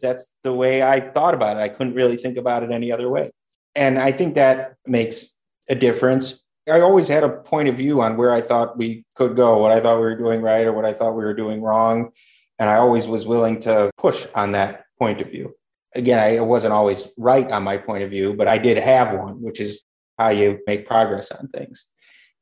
[0.00, 1.60] That's the way I thought about it.
[1.60, 3.32] I couldn't really think about it any other way.
[3.74, 5.32] And I think that makes
[5.68, 6.42] a difference.
[6.70, 9.72] I always had a point of view on where I thought we could go, what
[9.72, 12.10] I thought we were doing right or what I thought we were doing wrong.
[12.58, 15.54] And I always was willing to push on that point of view.
[15.94, 19.40] Again, I wasn't always right on my point of view, but I did have one,
[19.40, 19.84] which is
[20.18, 21.84] how you make progress on things.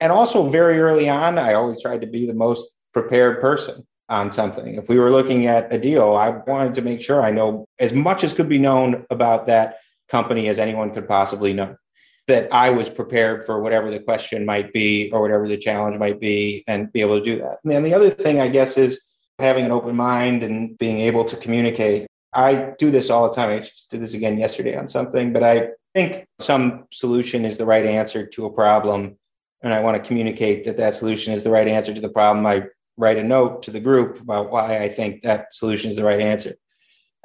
[0.00, 4.32] And also, very early on, I always tried to be the most prepared person on
[4.32, 4.74] something.
[4.74, 7.92] If we were looking at a deal, I wanted to make sure I know as
[7.92, 11.76] much as could be known about that company as anyone could possibly know
[12.26, 16.20] that I was prepared for whatever the question might be or whatever the challenge might
[16.20, 17.58] be and be able to do that.
[17.64, 19.06] And the other thing, I guess, is
[19.38, 22.06] having an open mind and being able to communicate.
[22.32, 23.50] I do this all the time.
[23.50, 27.66] I just did this again yesterday on something, but I think some solution is the
[27.66, 29.16] right answer to a problem.
[29.62, 32.44] And I want to communicate that that solution is the right answer to the problem.
[32.46, 32.64] I
[32.96, 36.20] write a note to the group about why I think that solution is the right
[36.20, 36.56] answer.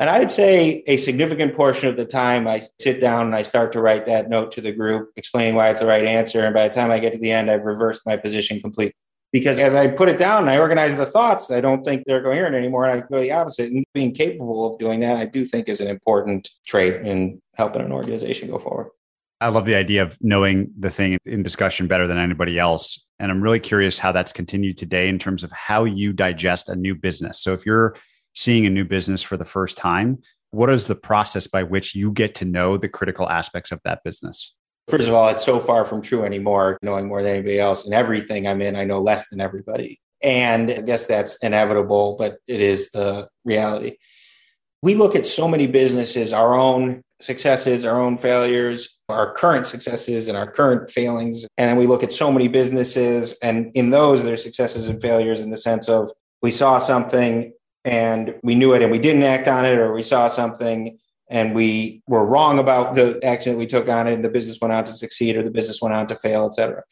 [0.01, 3.71] And I'd say a significant portion of the time I sit down and I start
[3.73, 6.43] to write that note to the group, explaining why it's the right answer.
[6.43, 8.95] And by the time I get to the end, I've reversed my position completely.
[9.31, 12.23] Because as I put it down and I organize the thoughts, I don't think they're
[12.23, 12.85] coherent anymore.
[12.85, 13.71] And I go the opposite.
[13.71, 17.83] And being capable of doing that, I do think is an important trait in helping
[17.83, 18.87] an organization go forward.
[19.39, 23.31] I love the idea of knowing the thing in discussion better than anybody else And
[23.31, 26.95] I'm really curious how that's continued today in terms of how you digest a new
[26.95, 27.39] business.
[27.39, 27.95] So if you're
[28.33, 30.19] seeing a new business for the first time,
[30.51, 34.03] what is the process by which you get to know the critical aspects of that
[34.03, 34.53] business?
[34.87, 37.85] First of all, it's so far from true anymore, knowing more than anybody else.
[37.85, 40.01] And everything I'm in, I know less than everybody.
[40.23, 43.97] And I guess that's inevitable, but it is the reality.
[44.81, 50.27] We look at so many businesses, our own successes, our own failures, our current successes
[50.27, 51.45] and our current failings.
[51.57, 55.41] And then we look at so many businesses, and in those, there's successes and failures
[55.41, 57.53] in the sense of we saw something
[57.85, 60.97] and we knew it and we didn't act on it, or we saw something
[61.29, 64.59] and we were wrong about the action that we took on it, and the business
[64.61, 66.83] went on to succeed or the business went on to fail, et cetera.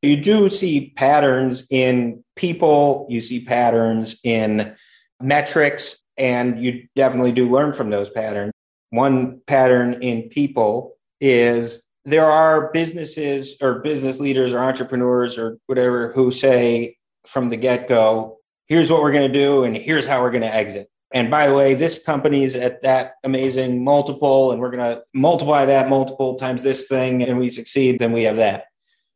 [0.00, 4.74] You do see patterns in people, you see patterns in
[5.20, 8.52] metrics, and you definitely do learn from those patterns.
[8.90, 16.12] One pattern in people is there are businesses or business leaders or entrepreneurs or whatever
[16.12, 18.38] who say from the get go,
[18.72, 20.88] here's what we're going to do and here's how we're going to exit.
[21.12, 25.66] And by the way, this company's at that amazing multiple, and we're going to multiply
[25.66, 28.64] that multiple times this thing, and we succeed, then we have that.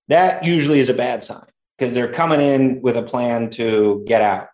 [0.09, 1.47] That usually is a bad sign
[1.79, 4.49] because they're coming in with a plan to get out.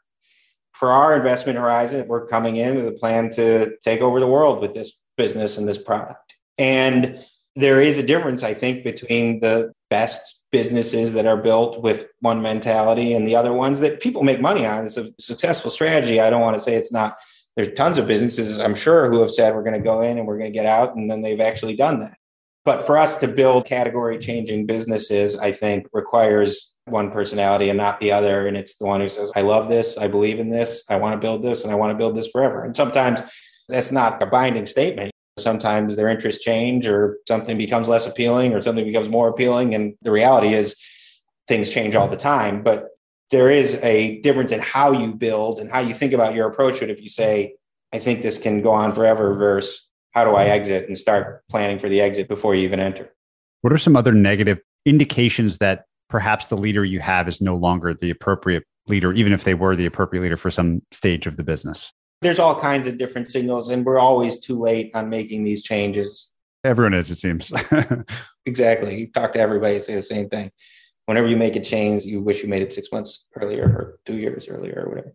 [0.73, 4.61] For our investment horizon, we're coming in with a plan to take over the world
[4.61, 6.37] with this business and this product.
[6.59, 7.19] And
[7.57, 12.43] there is a difference, I think, between the best businesses that are built with one
[12.43, 14.85] mentality and the other ones that people make money on.
[14.85, 16.21] It's a successful strategy.
[16.21, 17.17] I don't want to say it's not.
[17.57, 20.27] There's tons of businesses, I'm sure, who have said we're going to go in and
[20.27, 22.17] we're going to get out, and then they've actually done that.
[22.65, 28.01] But for us to build category changing businesses, I think requires one personality and not
[28.01, 28.47] the other.
[28.47, 31.12] And it's the one who says, I love this, I believe in this, I want
[31.12, 32.65] to build this, and I want to build this forever.
[32.65, 33.21] And sometimes
[33.69, 35.12] that's not a binding statement.
[35.42, 39.74] Sometimes their interests change or something becomes less appealing or something becomes more appealing.
[39.74, 40.76] And the reality is
[41.48, 42.62] things change all the time.
[42.62, 42.88] But
[43.31, 46.83] there is a difference in how you build and how you think about your approach
[46.83, 46.90] it.
[46.90, 47.55] If you say,
[47.92, 51.78] I think this can go on forever versus how do I exit and start planning
[51.78, 53.12] for the exit before you even enter.
[53.62, 57.94] What are some other negative indications that perhaps the leader you have is no longer
[57.94, 61.42] the appropriate leader, even if they were the appropriate leader for some stage of the
[61.42, 61.92] business?
[62.23, 66.31] There's all kinds of different signals, and we're always too late on making these changes.
[66.65, 67.53] Everyone is, it seems.
[68.47, 69.01] exactly.
[69.01, 70.53] You talk to everybody, say the same thing.
[71.07, 74.17] Whenever you make a change, you wish you made it six months earlier or two
[74.17, 75.13] years earlier or whatever.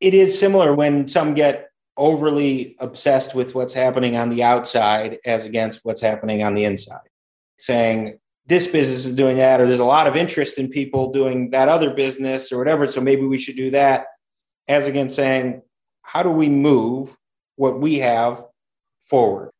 [0.00, 5.44] It is similar when some get overly obsessed with what's happening on the outside as
[5.44, 7.08] against what's happening on the inside,
[7.58, 11.50] saying, this business is doing that, or there's a lot of interest in people doing
[11.50, 12.90] that other business or whatever.
[12.90, 14.06] So maybe we should do that,
[14.66, 15.62] as against saying,
[16.12, 17.16] how do we move
[17.54, 18.44] what we have
[19.00, 19.50] forward?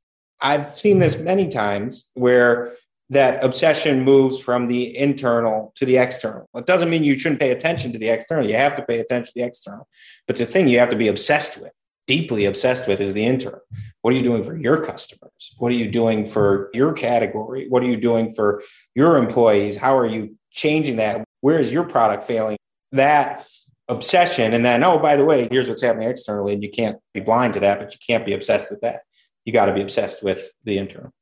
[0.40, 2.74] I've seen this many times where
[3.08, 6.48] that obsession moves from the internal to the external.
[6.56, 8.48] It doesn't mean you shouldn't pay attention to the external.
[8.48, 9.86] You have to pay attention to the external.
[10.26, 11.70] But the thing you have to be obsessed with,
[12.08, 13.60] deeply obsessed with, is the internal.
[14.02, 15.54] What are you doing for your customers?
[15.58, 17.68] What are you doing for your category?
[17.68, 18.60] What are you doing for
[18.96, 19.76] your employees?
[19.76, 21.22] How are you changing that?
[21.42, 22.56] Where is your product failing?
[22.90, 23.46] That
[23.90, 24.54] obsession.
[24.54, 27.54] And then oh by the way here's what's happening externally and you can't be blind
[27.54, 29.02] to that but you can't be obsessed with that.
[29.44, 31.12] You got to be obsessed with the internal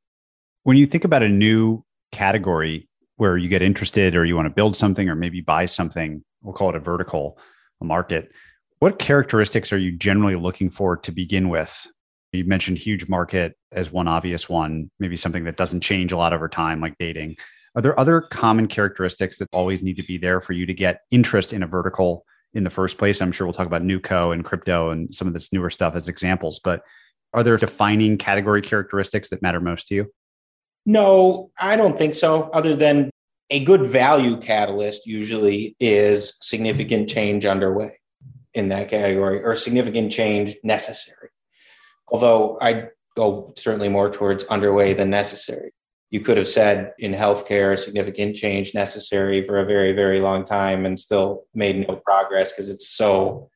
[0.64, 4.54] when you think about a new category where you get interested or you want to
[4.54, 7.38] build something or maybe buy something we'll call it a vertical
[7.81, 8.31] a market
[8.81, 11.87] what characteristics are you generally looking for to begin with?
[12.33, 16.33] You mentioned huge market as one obvious one maybe something that doesn't change a lot
[16.33, 17.37] over time like dating.
[17.74, 21.00] Are there other common characteristics that always need to be there for you to get
[21.11, 23.20] interest in a vertical in the first place.
[23.20, 26.08] I'm sure we'll talk about Newco and crypto and some of this newer stuff as
[26.08, 26.82] examples, but
[27.34, 30.12] are there defining category characteristics that matter most to you?
[30.87, 33.11] No, I don't think so, other than
[33.50, 37.98] a good value catalyst usually is significant change underway
[38.54, 41.28] in that category or significant change necessary.
[42.11, 45.72] Although I go certainly more towards underway than necessary
[46.11, 50.87] you could have said in healthcare significant change necessary for a very very long time
[50.87, 53.51] and still made no progress because it's so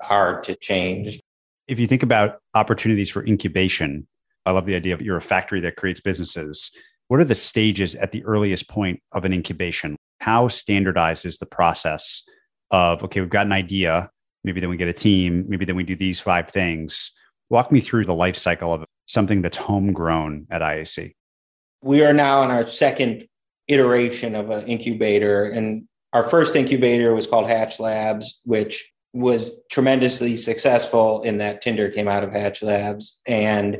[0.00, 1.20] hard to change.
[1.68, 4.06] If you think about opportunities for incubation
[4.46, 6.70] i love the idea of you're a factory that creates businesses.
[7.08, 9.96] What are the stages at the earliest point of an incubation?
[10.20, 12.22] How standardized is the process
[12.70, 14.10] of okay we've got an idea.
[14.44, 15.44] Maybe then we get a team.
[15.48, 17.10] Maybe then we do these five things.
[17.50, 21.14] Walk me through the life cycle of something that's homegrown at iac
[21.82, 23.26] we are now in our second
[23.68, 25.44] iteration of an incubator.
[25.44, 31.88] And our first incubator was called Hatch Labs, which was tremendously successful in that Tinder
[31.88, 33.18] came out of Hatch Labs.
[33.26, 33.78] And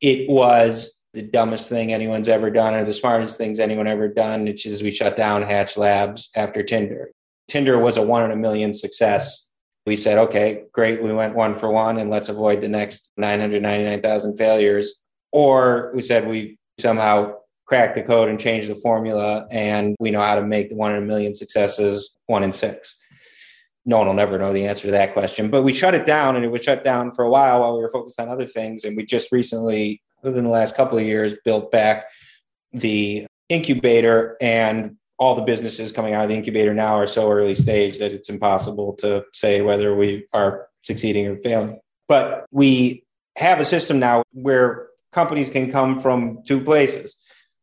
[0.00, 4.44] it was the dumbest thing anyone's ever done or the smartest things anyone ever done,
[4.44, 7.10] which is we shut down Hatch Labs after Tinder.
[7.48, 9.46] Tinder was a one in a million success.
[9.86, 11.02] We said, okay, great.
[11.02, 14.94] We went one for one and let's avoid the next 999,000 failures.
[15.32, 17.34] Or we said we somehow
[17.66, 20.92] crack the code and change the formula and we know how to make the one
[20.92, 22.98] in a million successes one in six.
[23.86, 25.50] No one will never know the answer to that question.
[25.50, 27.82] But we shut it down and it was shut down for a while while we
[27.82, 28.84] were focused on other things.
[28.84, 32.06] And we just recently within the last couple of years built back
[32.72, 37.54] the incubator and all the businesses coming out of the incubator now are so early
[37.54, 41.78] stage that it's impossible to say whether we are succeeding or failing.
[42.08, 43.04] But we
[43.36, 47.16] have a system now where companies can come from two places.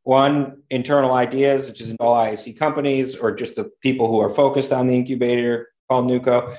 [0.04, 4.72] One, internal ideas, which is all IAC companies or just the people who are focused
[4.72, 6.56] on the incubator called NewCo.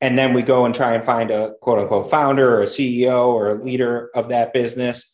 [0.00, 3.28] And then we go and try and find a quote unquote founder or a CEO
[3.28, 5.12] or a leader of that business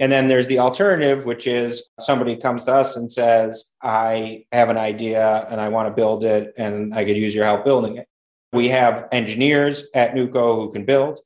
[0.00, 4.70] and then there's the alternative, which is somebody comes to us and says, I have
[4.70, 7.96] an idea and I want to build it and I could use your help building
[7.96, 8.08] it.
[8.54, 11.20] We have engineers at NewCo who can build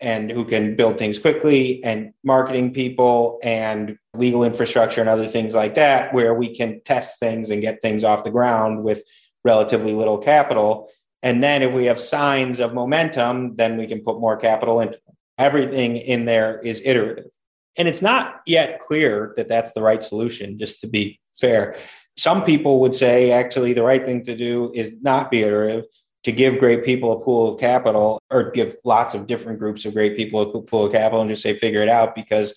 [0.00, 5.54] and who can build things quickly and marketing people and legal infrastructure and other things
[5.54, 9.02] like that, where we can test things and get things off the ground with
[9.44, 10.88] relatively little capital.
[11.22, 14.98] And then if we have signs of momentum, then we can put more capital into
[15.38, 17.30] everything in there is iterative.
[17.78, 21.76] And it's not yet clear that that's the right solution, just to be fair.
[22.16, 25.84] Some people would say actually the right thing to do is not be iterative,
[26.26, 29.94] to give great people a pool of capital or give lots of different groups of
[29.94, 32.52] great people a pool of capital and just say figure it out because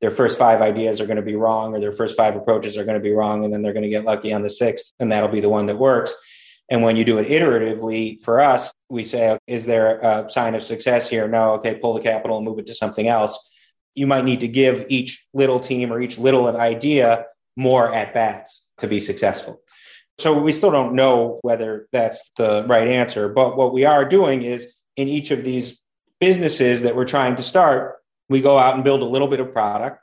[0.00, 2.84] their first five ideas are going to be wrong or their first five approaches are
[2.84, 5.12] going to be wrong and then they're going to get lucky on the sixth and
[5.12, 6.16] that'll be the one that works.
[6.68, 10.64] And when you do it iteratively for us we say is there a sign of
[10.64, 11.28] success here?
[11.28, 11.52] No.
[11.52, 13.38] Okay pull the capital and move it to something else.
[13.94, 18.14] You might need to give each little team or each little an idea more at
[18.14, 19.61] bats to be successful.
[20.18, 23.28] So we still don't know whether that's the right answer.
[23.28, 25.80] But what we are doing is in each of these
[26.20, 27.96] businesses that we're trying to start,
[28.28, 29.98] we go out and build a little bit of product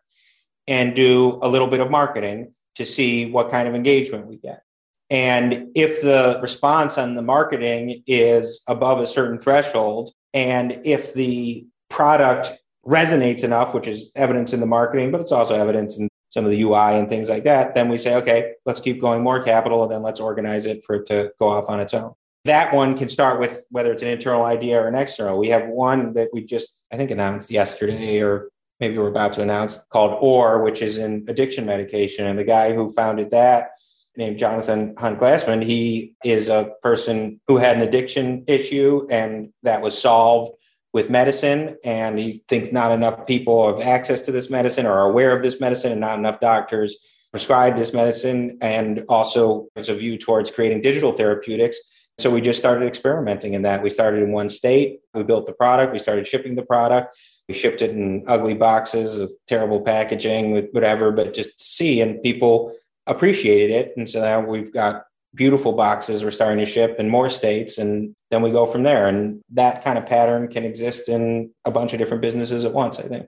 [0.67, 4.63] and do a little bit of marketing to see what kind of engagement we get.
[5.09, 11.65] And if the response on the marketing is above a certain threshold, and if the
[11.89, 12.53] product
[12.85, 16.51] resonates enough, which is evidence in the marketing, but it's also evidence in some of
[16.51, 19.83] the UI and things like that, then we say, okay, let's keep going more capital
[19.83, 22.13] and then let's organize it for it to go off on its own.
[22.45, 25.37] That one can start with whether it's an internal idea or an external.
[25.37, 28.49] We have one that we just, I think, announced yesterday, or
[28.79, 32.27] maybe we're about to announce called OR, which is an addiction medication.
[32.27, 33.71] And the guy who founded that,
[34.15, 39.81] named Jonathan Hunt Glassman, he is a person who had an addiction issue and that
[39.81, 40.51] was solved
[40.93, 45.09] with medicine and he thinks not enough people have access to this medicine or are
[45.09, 46.97] aware of this medicine and not enough doctors
[47.31, 51.77] prescribe this medicine and also there's a view towards creating digital therapeutics.
[52.17, 53.81] So we just started experimenting in that.
[53.81, 54.99] We started in one state.
[55.13, 55.93] We built the product.
[55.93, 57.17] We started shipping the product.
[57.47, 62.01] We shipped it in ugly boxes with terrible packaging with whatever but just to see
[62.01, 62.73] and people
[63.07, 63.93] appreciated it.
[63.95, 65.03] And so now we've got
[65.35, 69.07] beautiful boxes we're starting to ship in more states and then we go from there.
[69.07, 72.99] And that kind of pattern can exist in a bunch of different businesses at once
[72.99, 73.27] i think.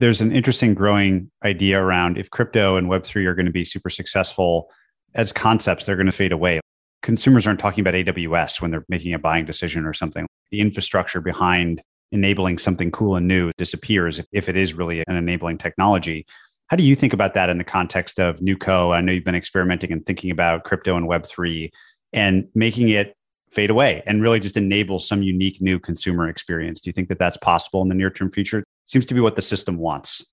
[0.00, 3.90] There's an interesting growing idea around if crypto and web3 are going to be super
[3.90, 4.70] successful
[5.14, 6.60] as concepts they're going to fade away.
[7.02, 10.26] Consumers aren't talking about aws when they're making a buying decision or something.
[10.50, 11.82] The infrastructure behind
[12.12, 16.26] enabling something cool and new disappears if, if it is really an enabling technology
[16.68, 18.94] how do you think about that in the context of NewCo?
[18.94, 21.70] I know you've been experimenting and thinking about crypto and Web3
[22.12, 23.14] and making it
[23.50, 26.80] fade away and really just enable some unique new consumer experience.
[26.80, 28.64] Do you think that that's possible in the near term future?
[28.86, 30.24] Seems to be what the system wants.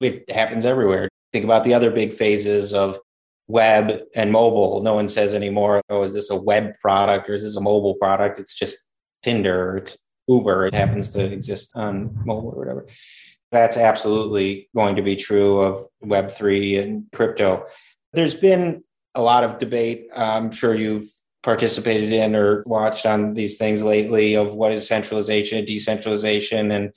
[0.00, 1.08] It happens everywhere.
[1.32, 2.98] Think about the other big phases of
[3.48, 4.82] web and mobile.
[4.82, 7.94] No one says anymore, oh, is this a web product or is this a mobile
[7.94, 8.38] product?
[8.38, 8.78] It's just
[9.22, 9.84] Tinder,
[10.28, 10.66] Uber.
[10.66, 12.86] It happens to exist on mobile or whatever.
[13.52, 17.66] That's absolutely going to be true of Web3 and crypto.
[18.14, 18.82] There's been
[19.14, 20.08] a lot of debate.
[20.16, 21.04] I'm sure you've
[21.42, 26.92] participated in or watched on these things lately of what is centralization, decentralization, and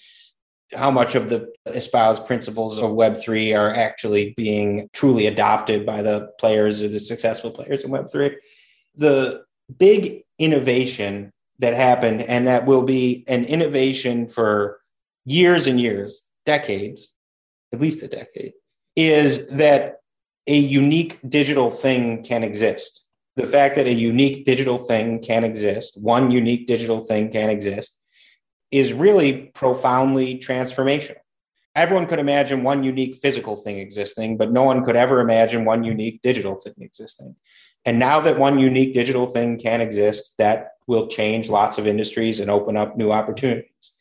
[0.73, 6.29] how much of the espoused principles of Web3 are actually being truly adopted by the
[6.39, 8.35] players or the successful players in Web3.
[8.95, 9.43] The
[9.77, 14.79] big innovation that happened, and that will be an innovation for
[15.25, 17.13] years and years, decades,
[17.73, 18.53] at least a decade,
[18.95, 19.97] is that
[20.47, 23.05] a unique digital thing can exist.
[23.35, 27.97] The fact that a unique digital thing can exist, one unique digital thing can exist,
[28.71, 31.17] is really profoundly transformational.
[31.75, 35.83] everyone could imagine one unique physical thing existing, but no one could ever imagine one
[35.83, 37.35] unique digital thing existing.
[37.83, 42.39] And now that one unique digital thing can exist, that will change lots of industries
[42.39, 43.91] and open up new opportunities.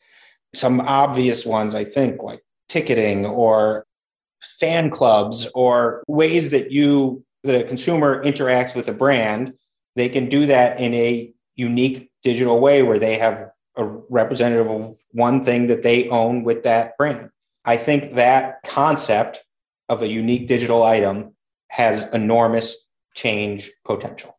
[0.55, 3.85] Some obvious ones, I think, like ticketing or
[4.59, 9.53] fan clubs or ways that you that a consumer interacts with a brand,
[9.95, 14.95] they can do that in a unique digital way where they have a representative of
[15.11, 17.29] one thing that they own with that brand.
[17.65, 19.43] I think that concept
[19.89, 21.35] of a unique digital item
[21.69, 24.37] has enormous change potential.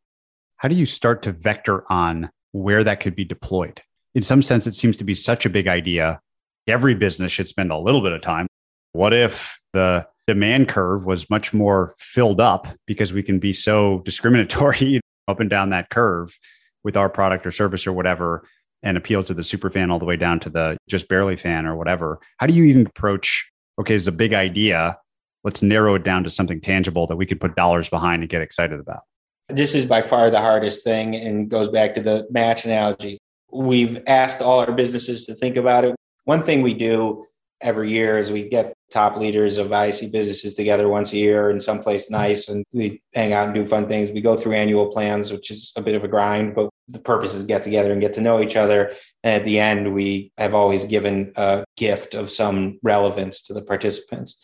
[0.57, 3.83] How do you start to vector on where that could be deployed?
[4.17, 6.21] In some sense, it seems to be such a big idea.
[6.67, 8.47] Every business should spend a little bit of time.
[8.93, 13.99] What if the demand curve was much more filled up because we can be so
[14.07, 16.35] discriminatory up and down that curve
[16.83, 18.49] with our product or service or whatever
[18.83, 21.67] and appeal to the super fan all the way down to the just barely fan
[21.67, 22.19] or whatever.
[22.39, 23.47] How do you even approach,
[23.79, 24.99] okay, it's a big idea.
[25.45, 28.41] Let's narrow it down to something tangible that we could put dollars behind and get
[28.41, 29.03] excited about.
[29.51, 33.19] This is by far the hardest thing and goes back to the match analogy.
[33.57, 35.97] We've asked all our businesses to think about it.
[36.25, 37.25] One thing we do
[37.63, 41.59] every year is we get top leaders of IAC businesses together once a year in
[41.59, 44.11] someplace nice and we hang out and do fun things.
[44.11, 47.35] We go through annual plans, which is a bit of a grind, but the purpose
[47.35, 48.93] is get together and get to know each other.
[49.25, 53.63] And at the end, we have always given a gift of some relevance to the
[53.63, 54.37] participants.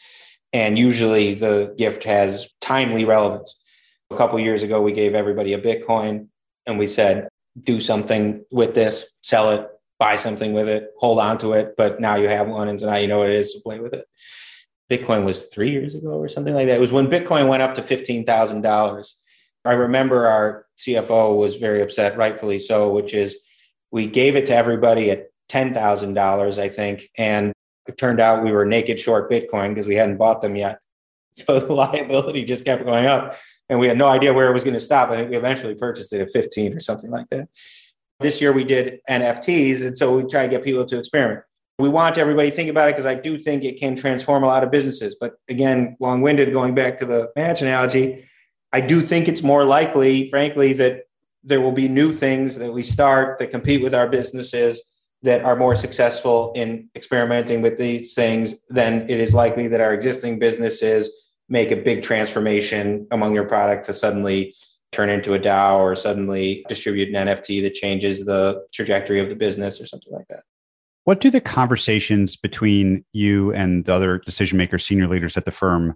[0.52, 3.58] And usually the gift has timely relevance.
[4.10, 6.28] A couple years ago, we gave everybody a Bitcoin
[6.66, 7.28] and we said,
[7.60, 11.74] do something with this, sell it, buy something with it, hold on to it.
[11.76, 13.78] But now you have one, and so now you know what it is to play
[13.78, 14.06] with it.
[14.90, 16.76] Bitcoin was three years ago or something like that.
[16.76, 19.18] It was when Bitcoin went up to fifteen thousand dollars.
[19.64, 23.38] I remember our CFO was very upset, rightfully so, which is
[23.90, 27.52] we gave it to everybody at ten thousand dollars, I think, and
[27.86, 30.78] it turned out we were naked short Bitcoin because we hadn't bought them yet.
[31.46, 33.34] So the liability just kept going up,
[33.70, 35.08] and we had no idea where it was going to stop.
[35.08, 37.48] I think we eventually purchased it at fifteen or something like that.
[38.20, 41.40] This year we did NFTs, and so we try to get people to experiment.
[41.78, 44.46] We want everybody to think about it because I do think it can transform a
[44.46, 45.16] lot of businesses.
[45.18, 48.28] But again, long-winded, going back to the match analogy,
[48.72, 51.04] I do think it's more likely, frankly, that
[51.42, 54.82] there will be new things that we start that compete with our businesses
[55.22, 59.94] that are more successful in experimenting with these things than it is likely that our
[59.94, 61.10] existing businesses
[61.52, 64.54] make a big transformation among your product to suddenly
[64.90, 69.36] turn into a DAO or suddenly distribute an NFT that changes the trajectory of the
[69.36, 70.40] business or something like that.
[71.04, 75.52] What do the conversations between you and the other decision makers, senior leaders at the
[75.52, 75.94] firm,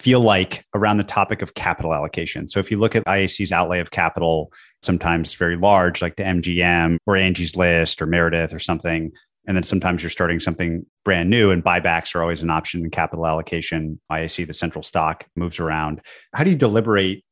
[0.00, 2.48] feel like around the topic of capital allocation?
[2.48, 4.50] So, if you look at IAC's outlay of capital,
[4.82, 9.12] sometimes very large, like the MGM or Angie's List or Meredith or something,
[9.46, 12.90] and then sometimes you're starting something brand new, and buybacks are always an option in
[12.90, 14.00] capital allocation.
[14.10, 16.00] IAC, the central stock, moves around.
[16.34, 17.24] How do you deliberate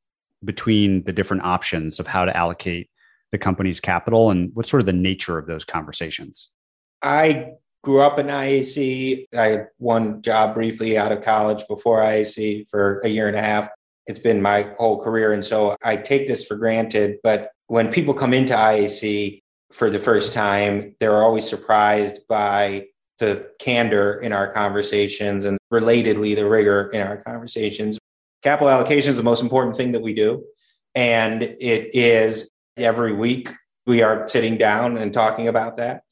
[0.44, 2.90] between the different options of how to allocate
[3.32, 6.50] the company's capital and what's sort of the nature of those conversations?
[7.02, 7.52] I
[7.82, 9.26] grew up in IAC.
[9.36, 13.42] I had one job briefly out of college before IAC for a year and a
[13.42, 13.68] half.
[14.06, 15.32] It's been my whole career.
[15.32, 17.18] And so I take this for granted.
[17.22, 19.42] But when people come into IAC
[19.74, 22.86] for the first time, they're always surprised by
[23.18, 27.98] the candor in our conversations and relatedly the rigor in our conversations
[28.44, 30.44] capital allocation is the most important thing that we do.
[30.94, 33.48] And it is every week
[33.86, 36.02] we are sitting down and talking about that.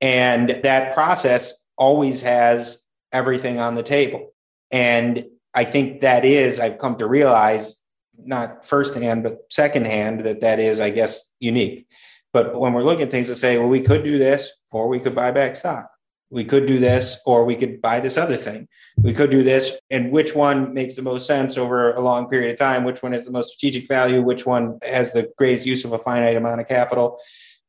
[0.00, 2.82] And that process always has
[3.12, 4.32] everything on the table.
[4.70, 5.24] And
[5.54, 7.76] I think that is, I've come to realize,
[8.18, 11.86] not firsthand, but secondhand, that that is, I guess, unique.
[12.32, 15.00] But when we're looking at things to say, well, we could do this or we
[15.00, 15.90] could buy back stock.
[16.30, 18.66] We could do this or we could buy this other thing.
[18.96, 22.50] We could do this and which one makes the most sense over a long period
[22.52, 22.84] of time?
[22.84, 24.22] Which one has the most strategic value?
[24.22, 27.18] Which one has the greatest use of a finite amount of capital?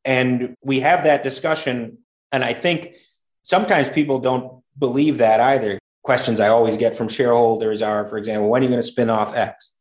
[0.06, 1.98] And we have that discussion
[2.34, 2.98] and i think
[3.44, 5.80] sometimes people don't believe that either.
[6.04, 9.10] Questions i always get from shareholders are for example when are you going to spin
[9.10, 9.72] off x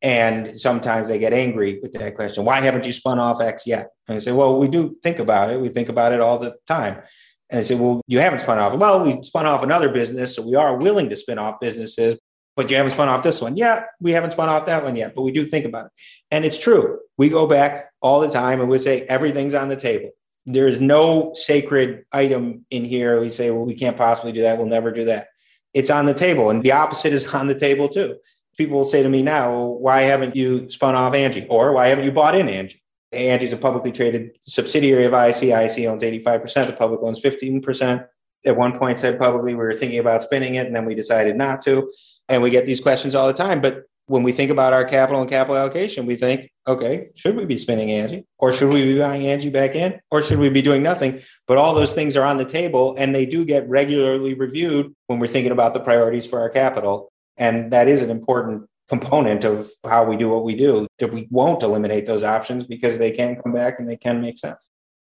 [0.00, 3.90] and sometimes they get angry with that question why haven't you spun off x yet
[4.06, 6.54] and i say well we do think about it we think about it all the
[6.66, 7.02] time
[7.50, 8.74] and they say, Well, you haven't spun off.
[8.78, 10.34] Well, we spun off another business.
[10.34, 12.18] So we are willing to spin off businesses,
[12.56, 13.56] but you haven't spun off this one.
[13.56, 15.92] Yeah, we haven't spun off that one yet, but we do think about it.
[16.30, 16.98] And it's true.
[17.16, 20.10] We go back all the time and we say everything's on the table.
[20.46, 23.20] There is no sacred item in here.
[23.20, 24.58] We say, Well, we can't possibly do that.
[24.58, 25.28] We'll never do that.
[25.74, 26.50] It's on the table.
[26.50, 28.16] And the opposite is on the table too.
[28.58, 31.46] People will say to me now, well, Why haven't you spun off Angi?
[31.48, 32.78] Or why haven't you bought in Angi?
[33.14, 35.48] Angi's a publicly traded subsidiary of IAC.
[35.48, 36.66] IAC owns 85%.
[36.66, 38.06] The public owns 15%.
[38.46, 41.36] at one point said publicly we were thinking about spinning it and then we decided
[41.36, 41.90] not to.
[42.28, 43.60] And we get these questions all the time.
[43.60, 47.44] But when we think about our capital and capital allocation, we think, okay, should we
[47.44, 48.24] be spinning Angi?
[48.38, 51.20] or should we be buying Angi back in or should we be doing nothing?
[51.46, 55.18] But all those things are on the table and they do get regularly reviewed when
[55.18, 57.12] we're thinking about the priorities for our capital.
[57.38, 61.28] And that is an important component of how we do what we do that we
[61.30, 64.66] won't eliminate those options because they can come back and they can make sense.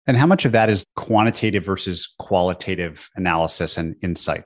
[0.06, 4.44] And how much of that is quantitative versus qualitative analysis and insight?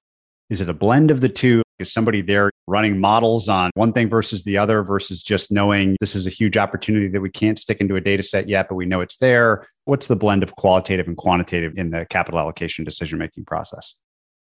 [0.50, 1.62] Is it a blend of the two?
[1.78, 6.14] Is somebody there running models on one thing versus the other versus just knowing this
[6.14, 8.86] is a huge opportunity that we can't stick into a data set yet, but we
[8.86, 9.66] know it's there?
[9.84, 13.94] What's the blend of qualitative and quantitative in the capital allocation decision making process?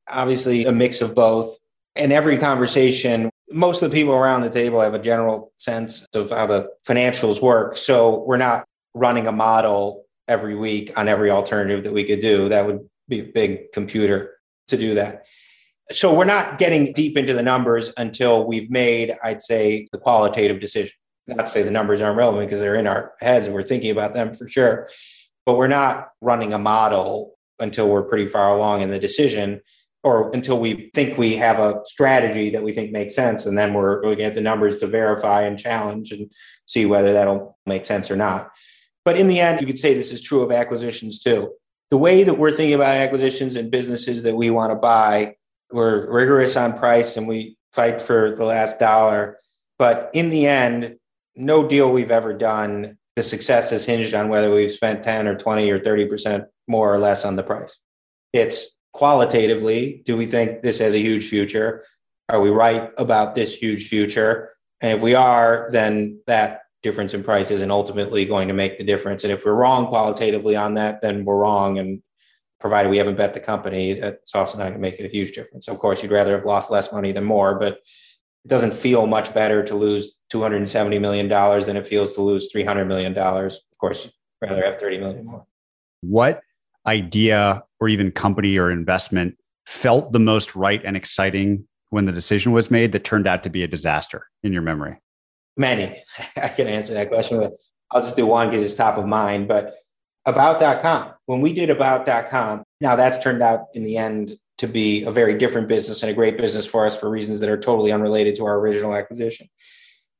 [0.08, 1.56] Obviously, a mix of both.
[1.96, 6.30] In every conversation, most of the people around the table have a general sense of
[6.30, 7.76] how the financials work.
[7.76, 12.48] So we're not running a model every week on every alternative that we could do.
[12.48, 14.34] That would be a big computer
[14.68, 15.26] to do that
[15.92, 20.60] so we're not getting deep into the numbers until we've made, I'd say, the qualitative
[20.60, 20.92] decision.
[21.28, 23.90] Not to say the numbers aren't relevant because they're in our heads and we're thinking
[23.90, 24.88] about them for sure,
[25.44, 29.60] but we're not running a model until we're pretty far along in the decision
[30.06, 33.44] or until we think we have a strategy that we think makes sense.
[33.44, 36.30] And then we're looking at the numbers to verify and challenge and
[36.66, 38.50] see whether that'll make sense or not.
[39.04, 41.52] But in the end, you could say this is true of acquisitions too.
[41.90, 45.34] The way that we're thinking about acquisitions and businesses that we want to buy
[45.72, 49.38] we're rigorous on price and we fight for the last dollar.
[49.78, 50.96] But in the end,
[51.34, 55.36] no deal we've ever done, the success has hinged on whether we've spent 10 or
[55.36, 57.76] 20 or 30% more or less on the price.
[58.32, 61.84] It's qualitatively, do we think this has a huge future?
[62.28, 64.52] Are we right about this huge future?
[64.80, 68.84] And if we are, then that difference in price isn't ultimately going to make the
[68.84, 69.24] difference.
[69.24, 71.78] And if we're wrong qualitatively on that, then we're wrong.
[71.78, 72.02] And
[72.60, 75.68] provided we haven't bet the company, that's also not going to make a huge difference.
[75.68, 77.74] Of course, you'd rather have lost less money than more, but
[78.44, 82.86] it doesn't feel much better to lose $270 million than it feels to lose $300
[82.86, 83.16] million.
[83.16, 84.12] Of course, you'd
[84.48, 85.46] rather have 30 million more.
[86.00, 86.40] What
[86.86, 92.52] idea or even company or investment felt the most right and exciting when the decision
[92.52, 94.98] was made that turned out to be a disaster in your memory?
[95.56, 96.02] Many.
[96.42, 97.52] I can answer that question, but
[97.90, 99.48] I'll just do one because it's top of mind.
[99.48, 99.76] But
[100.26, 101.12] about.com.
[101.26, 105.36] When we did about.com, now that's turned out in the end to be a very
[105.38, 108.44] different business and a great business for us for reasons that are totally unrelated to
[108.44, 109.48] our original acquisition.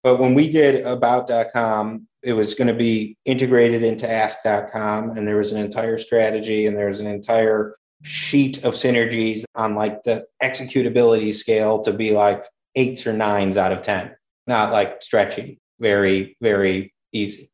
[0.03, 5.37] But when we did about.com, it was going to be integrated into ask.com and there
[5.37, 10.27] was an entire strategy and there was an entire sheet of synergies on like the
[10.43, 14.11] executability scale to be like eights or nines out of 10,
[14.49, 17.49] not like stretchy, very, very easy.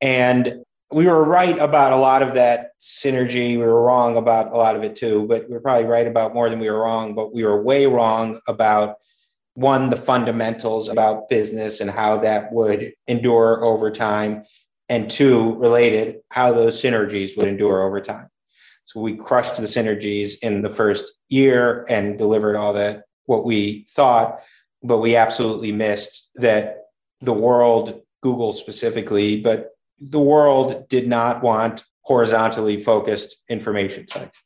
[0.00, 3.58] And we were right about a lot of that synergy.
[3.58, 6.32] We were wrong about a lot of it too, but we are probably right about
[6.32, 7.14] more than we were wrong.
[7.14, 8.96] But we were way wrong about
[9.54, 14.44] one, the fundamentals about business and how that would endure over time.
[14.88, 18.28] And two, related, how those synergies would endure over time.
[18.84, 23.86] So we crushed the synergies in the first year and delivered all that what we
[23.90, 24.40] thought,
[24.82, 26.78] but we absolutely missed that
[27.20, 34.40] the world, Google specifically, but the world did not want horizontally focused information sites.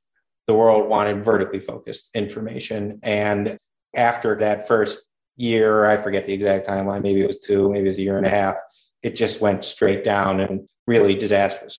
[0.46, 3.00] The world wanted vertically focused information.
[3.02, 3.59] And
[3.97, 7.90] after that first year, I forget the exact timeline, maybe it was two, maybe it
[7.90, 8.57] was a year and a half,
[9.03, 11.78] it just went straight down and really disastrous.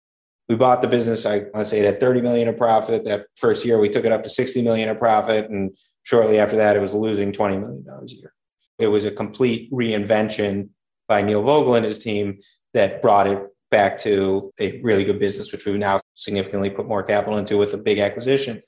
[0.49, 3.03] We bought the business, I want to say it had 30 million of profit.
[3.03, 5.49] That first year, we took it up to 60 million of profit.
[5.49, 8.33] And shortly after that, it was losing $20 million a year.
[8.79, 10.69] It was a complete reinvention
[11.07, 12.39] by Neil Vogel and his team
[12.73, 13.41] that brought it
[13.71, 17.73] back to a really good business, which we've now significantly put more capital into with
[17.73, 18.61] a big acquisition.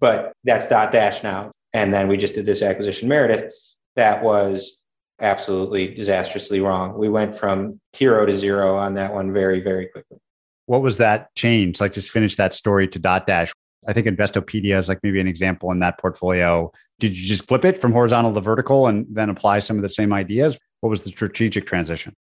[0.00, 1.50] But that's Dotdash now.
[1.78, 3.54] And then we just did this acquisition, Meredith,
[3.94, 4.80] that was
[5.20, 6.98] absolutely disastrously wrong.
[6.98, 10.18] We went from hero to zero on that one very, very quickly.
[10.66, 11.80] What was that change?
[11.80, 13.52] Like just finish that story to Dotdash.
[13.86, 16.72] I think Investopedia is like maybe an example in that portfolio.
[16.98, 19.88] Did you just flip it from horizontal to vertical and then apply some of the
[19.88, 20.58] same ideas?
[20.80, 22.12] What was the strategic transition?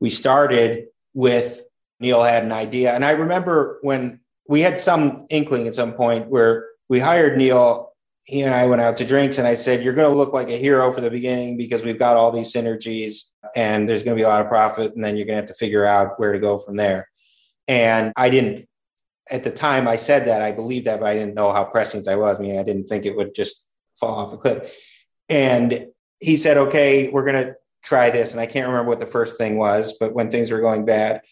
[0.00, 1.62] We started with
[2.00, 2.94] Neil had an idea.
[2.94, 7.87] And I remember when we had some inkling at some point where we hired Neil,
[8.28, 10.50] he and I went out to drinks and I said, You're going to look like
[10.50, 14.20] a hero for the beginning because we've got all these synergies and there's going to
[14.20, 14.94] be a lot of profit.
[14.94, 17.08] And then you're going to have to figure out where to go from there.
[17.68, 18.68] And I didn't,
[19.30, 22.06] at the time I said that, I believed that, but I didn't know how prescient
[22.06, 22.36] I was.
[22.36, 23.64] I mean, I didn't think it would just
[23.98, 24.78] fall off a cliff.
[25.30, 25.86] And
[26.20, 28.32] he said, Okay, we're going to try this.
[28.32, 31.22] And I can't remember what the first thing was, but when things were going bad,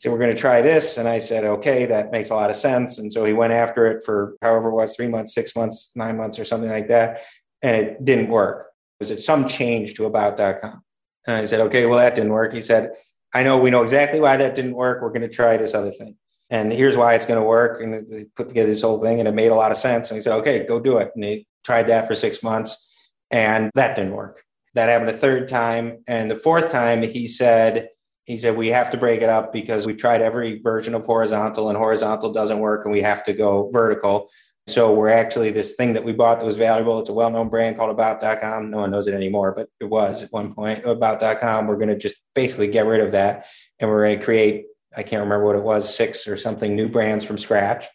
[0.00, 0.96] So we're going to try this.
[0.96, 2.96] And I said, okay, that makes a lot of sense.
[2.96, 6.16] And so he went after it for however it was three months, six months, nine
[6.16, 7.20] months, or something like that.
[7.60, 8.68] And it didn't work.
[8.98, 10.82] Was it some change to about.com?
[11.26, 12.54] And I said, okay, well, that didn't work.
[12.54, 12.92] He said,
[13.34, 15.02] I know we know exactly why that didn't work.
[15.02, 16.16] We're going to try this other thing.
[16.48, 17.82] And here's why it's going to work.
[17.82, 20.10] And they put together this whole thing and it made a lot of sense.
[20.10, 21.12] And he said, okay, go do it.
[21.14, 22.90] And he tried that for six months
[23.30, 24.42] and that didn't work.
[24.72, 26.04] That happened a third time.
[26.08, 27.88] And the fourth time, he said,
[28.24, 31.68] he said, we have to break it up because we've tried every version of horizontal
[31.68, 34.30] and horizontal doesn't work and we have to go vertical.
[34.66, 37.00] So we're actually this thing that we bought that was valuable.
[37.00, 38.70] It's a well-known brand called about.com.
[38.70, 41.66] No one knows it anymore, but it was at one point about.com.
[41.66, 43.46] We're going to just basically get rid of that.
[43.80, 44.66] And we're going to create,
[44.96, 47.86] I can't remember what it was, six or something new brands from scratch.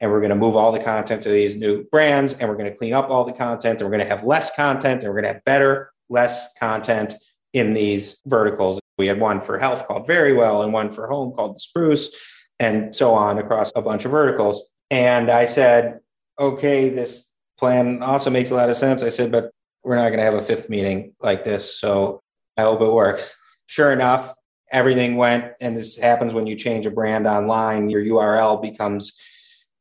[0.00, 2.70] And we're going to move all the content to these new brands and we're going
[2.70, 5.20] to clean up all the content and we're going to have less content and we're
[5.20, 7.14] going to have better, less content
[7.52, 8.80] in these verticals.
[8.98, 12.14] We had one for health called Verywell and one for home called the Spruce
[12.58, 14.62] and so on across a bunch of verticals.
[14.90, 16.00] And I said,
[16.38, 19.02] okay, this plan also makes a lot of sense.
[19.02, 19.50] I said, but
[19.82, 21.78] we're not going to have a fifth meeting like this.
[21.78, 22.22] So
[22.56, 23.36] I hope it works.
[23.66, 24.32] Sure enough,
[24.70, 29.18] everything went, and this happens when you change a brand online, your URL becomes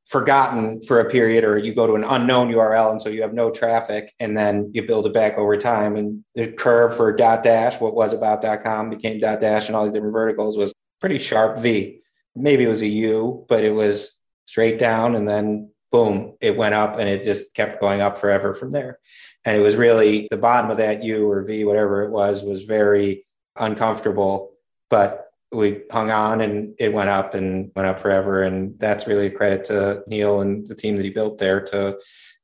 [0.06, 3.34] forgotten for a period or you go to an unknown URL and so you have
[3.34, 7.82] no traffic and then you build it back over time and the curve for Dotdash
[7.82, 12.02] what was about.com became dot dash and all these different verticals was pretty sharp V
[12.36, 16.76] maybe it was a U but it was straight down and then boom, it went
[16.76, 19.00] up and it just kept going up forever from there.
[19.46, 22.64] And it was really the bottom of that U or V, whatever it was, was
[22.64, 23.24] very
[23.58, 24.52] uncomfortable.
[24.90, 25.25] But
[25.56, 28.44] we hung on and it went up and went up forever.
[28.44, 32.00] And that's really a credit to Neil and the team that he built there to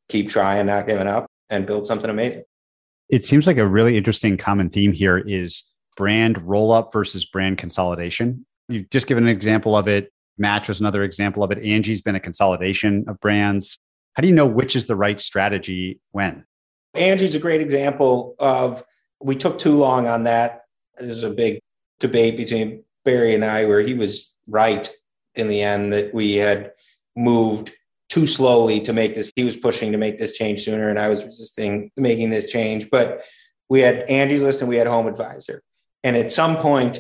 [0.10, 2.44] keep trying, not giving up, and build something amazing.
[3.10, 5.64] It seems like a really interesting common theme here is
[5.98, 8.46] brand roll up versus brand consolidation.
[8.70, 11.60] You've just given an example of it Match was another example of it.
[11.60, 13.78] Angi's been a consolidation of brands.
[14.14, 16.46] How do you know which is the right strategy when?
[16.96, 18.84] Angi's a great example of
[19.22, 20.64] we took too long on that.
[20.98, 21.60] There's a big
[22.00, 24.90] debate between Barry and I where he was right
[25.36, 26.72] in the end that we had
[27.16, 27.72] moved
[28.10, 29.32] too slowly to make this.
[29.36, 32.90] He was pushing to make this change sooner, and I was resisting making this change.
[32.90, 33.24] But
[33.70, 35.64] we had Angie's List and we had Home Advisor.
[36.04, 37.00] And at some point,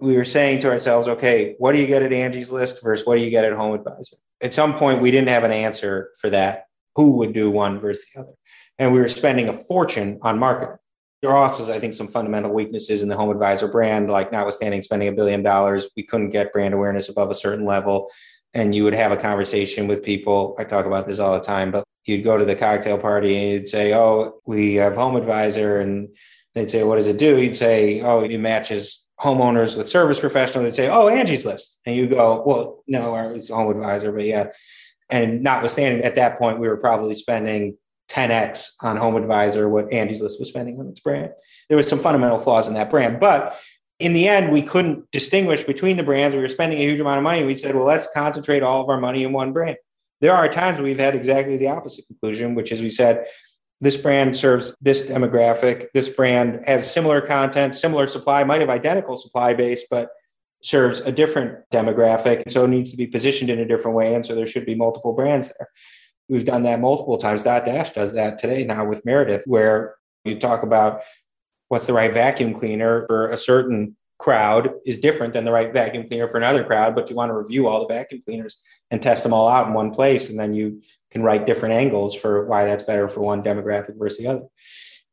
[0.00, 3.16] we were saying to ourselves, okay, what do you get at Angie's List versus what
[3.16, 4.16] do you get at Home Advisor?
[4.42, 6.64] At some point, we didn't have an answer for that.
[6.96, 8.32] Who would do one versus the other?
[8.76, 10.78] And we were spending a fortune on marketing.
[11.22, 14.82] There are also, I think, some fundamental weaknesses in the Home Advisor brand, like notwithstanding
[14.82, 18.10] spending a billion dollars, we couldn't get brand awareness above a certain level.
[18.54, 20.56] And you would have a conversation with people.
[20.58, 23.50] I talk about this all the time, but you'd go to the cocktail party and
[23.52, 25.78] you'd say, Oh, we have Home Advisor.
[25.78, 26.08] And
[26.54, 27.40] they'd say, What does it do?
[27.40, 31.94] You'd say, Oh, it matches homeowners with service professionals They'd say, "Oh, Angie's List," and
[31.94, 34.48] you go, "Well, no, it's home advisor," but yeah.
[35.10, 37.76] And notwithstanding, at that point, we were probably spending
[38.10, 41.32] 10x on Home Advisor what Angie's List was spending on its brand.
[41.68, 43.58] There was some fundamental flaws in that brand, but
[43.98, 46.34] in the end, we couldn't distinguish between the brands.
[46.34, 47.44] We were spending a huge amount of money.
[47.44, 49.76] We said, well, let's concentrate all of our money in one brand.
[50.20, 53.26] There are times we've had exactly the opposite conclusion, which is we said,
[53.80, 55.86] this brand serves this demographic.
[55.94, 60.10] This brand has similar content, similar supply, might have identical supply base, but
[60.62, 62.50] serves a different demographic.
[62.50, 64.14] So it needs to be positioned in a different way.
[64.14, 65.68] And so there should be multiple brands there.
[66.30, 67.42] We've done that multiple times.
[67.42, 71.02] Dotdash does that today now with Meredith, where you talk about
[71.68, 76.06] what's the right vacuum cleaner for a certain crowd is different than the right vacuum
[76.06, 78.60] cleaner for another crowd, but you want to review all the vacuum cleaners
[78.90, 80.30] and test them all out in one place.
[80.30, 84.18] And then you can write different angles for why that's better for one demographic versus
[84.18, 84.44] the other.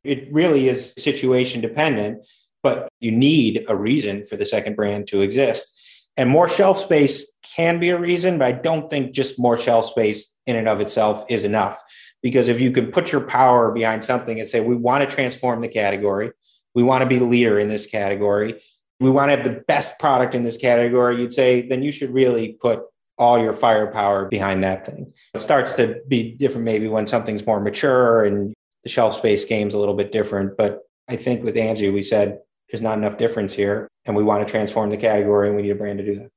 [0.04, 2.24] It really is situation dependent,
[2.62, 5.74] but you need a reason for the second brand to exist.
[6.16, 9.86] And more shelf space can be a reason, but I don't think just more shelf
[9.86, 11.80] space in and of itself is enough.
[12.22, 15.60] Because if you can put your power behind something and say, we want to transform
[15.60, 16.32] the category,
[16.74, 18.60] we want to be the leader in this category,
[19.00, 22.12] we want to have the best product in this category, you'd say, then you should
[22.12, 22.82] really put
[23.16, 25.12] all your firepower behind that thing.
[25.34, 29.74] It starts to be different maybe when something's more mature and the shelf space game's
[29.74, 30.56] a little bit different.
[30.56, 32.38] But I think with Angi, we said
[32.70, 35.70] there's not enough difference here and we want to transform the category and we need
[35.70, 36.30] a brand to do that.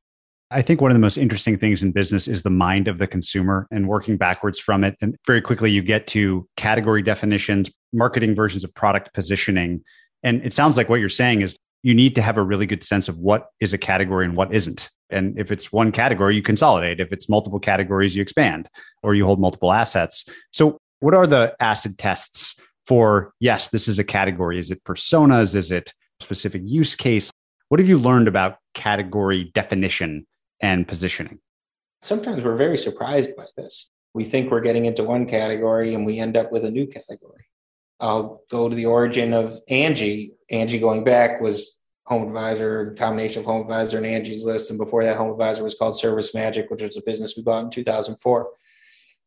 [0.53, 3.07] I think one of the most interesting things in business is the mind of the
[3.07, 4.97] consumer and working backwards from it.
[5.01, 9.81] And very quickly, you get to category definitions, marketing versions of product positioning.
[10.23, 12.83] And it sounds like what you're saying is you need to have a really good
[12.83, 14.89] sense of what is a category and what isn't.
[15.09, 16.99] And if it's one category, you consolidate.
[16.99, 18.67] If it's multiple categories, you expand
[19.03, 20.25] or you hold multiple assets.
[20.51, 22.55] So, what are the acid tests
[22.87, 24.59] for yes, this is a category?
[24.59, 25.55] Is it personas?
[25.55, 27.31] Is it specific use case?
[27.69, 30.27] What have you learned about category definition
[30.61, 31.39] and positioning?
[32.01, 33.91] Sometimes we're very surprised by this.
[34.13, 37.45] We think we're getting into one category and we end up with a new category.
[37.99, 40.31] I'll go to the origin of Angi.
[40.51, 44.71] Angi going back was Home Advisor, combination of Home Advisor and Angie's List.
[44.71, 47.63] And before that, Home Advisor was called Service Magic, which was a business we bought
[47.63, 48.49] in 2004.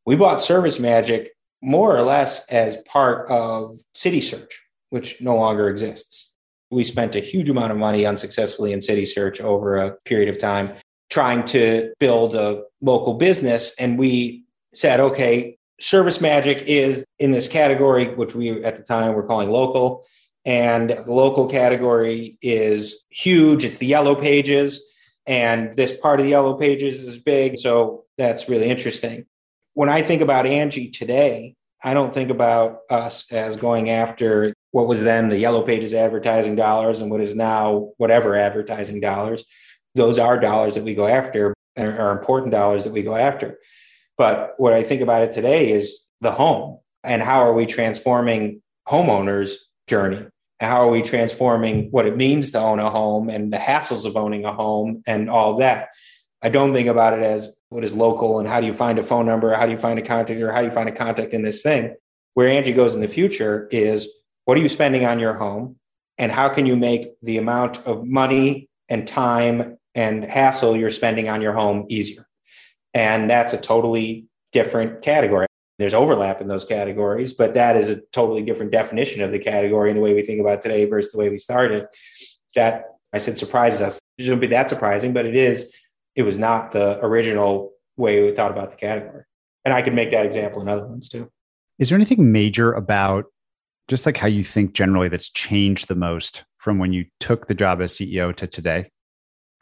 [0.04, 1.30] We bought Service Magic
[1.62, 4.60] more or less as part of City Search,
[4.90, 6.34] which no longer exists.
[6.70, 10.40] We spent a huge amount of money unsuccessfully in City Search over a period of
[10.40, 10.70] time
[11.10, 13.74] trying to build a local business.
[13.78, 19.14] And we said, okay, Service Magic is in this category, which we at the time
[19.14, 20.04] were calling local.
[20.44, 23.64] And the local category is huge.
[23.64, 24.84] It's the yellow pages.
[25.26, 27.56] And this part of the yellow pages is big.
[27.56, 29.24] So that's really interesting.
[29.72, 34.86] When I think about Angi today, I don't think about us as going after what
[34.86, 39.44] was then the yellow pages advertising dollars and what is now whatever advertising dollars.
[39.94, 43.58] Those are dollars that we go after and are important dollars that we go after.
[44.16, 48.62] But what I think about it today is the home and how are we transforming
[48.88, 49.54] homeowners'
[49.86, 50.26] journey?
[50.60, 54.16] How are we transforming what it means to own a home and the hassles of
[54.16, 55.88] owning a home and all that?
[56.42, 59.02] I don't think about it as what is local and how do you find a
[59.02, 59.52] phone number?
[59.54, 61.62] How do you find a contact or how do you find a contact in this
[61.62, 61.94] thing?
[62.34, 64.08] Where Angi goes in the future is
[64.44, 65.76] what are you spending on your home?
[66.18, 71.28] And how can you make the amount of money and time and hassle you're spending
[71.28, 72.26] on your home easier?
[72.92, 75.46] And that's a totally different category.
[75.78, 79.90] There's overlap in those categories, but that is a totally different definition of the category
[79.90, 81.86] and the way we think about today versus the way we started.
[82.54, 83.98] That I said surprises us.
[84.16, 85.74] It shouldn't be that surprising, but it is.
[86.14, 89.24] It was not the original way we thought about the category.
[89.64, 91.30] And I could make that example in other ones too.
[91.78, 93.26] Is there anything major about
[93.88, 97.54] just like how you think generally that's changed the most from when you took the
[97.54, 98.90] job as CEO to today?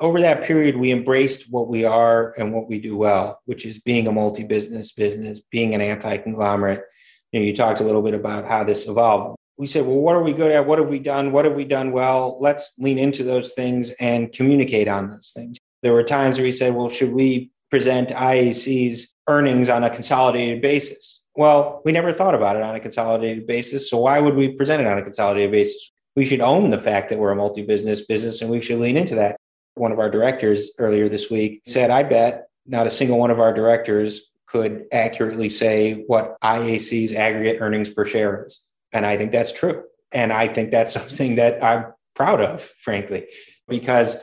[0.03, 3.79] Over that period, we embraced what we are and what we do well, which is
[3.79, 6.83] being a multi-business business, being an anti-conglomerate.
[7.31, 9.37] You know, you talked a little bit about how this evolved.
[9.57, 10.67] We said, well, what are we good at?
[10.67, 11.31] What have we done?
[11.31, 12.37] What have we done well?
[12.41, 15.57] Let's lean into those things and communicate on those things.
[15.85, 20.63] There were times where we said, well, should we present IAC's earnings on a consolidated
[20.63, 21.21] basis?
[21.37, 23.89] Well, we never thought about it on a consolidated basis.
[23.89, 25.93] So why would we present it on a consolidated basis?
[26.17, 28.97] We should own the fact that we're a multi business business and we should lean
[28.97, 29.37] into that
[29.75, 31.71] one of our directors earlier this week mm-hmm.
[31.71, 37.15] said, I bet not a single one of our directors could accurately say what IAC's
[37.15, 38.63] aggregate earnings per share is.
[38.93, 39.85] And I think that's true.
[40.13, 43.27] And I think that's something that I'm proud of, frankly,
[43.69, 44.17] because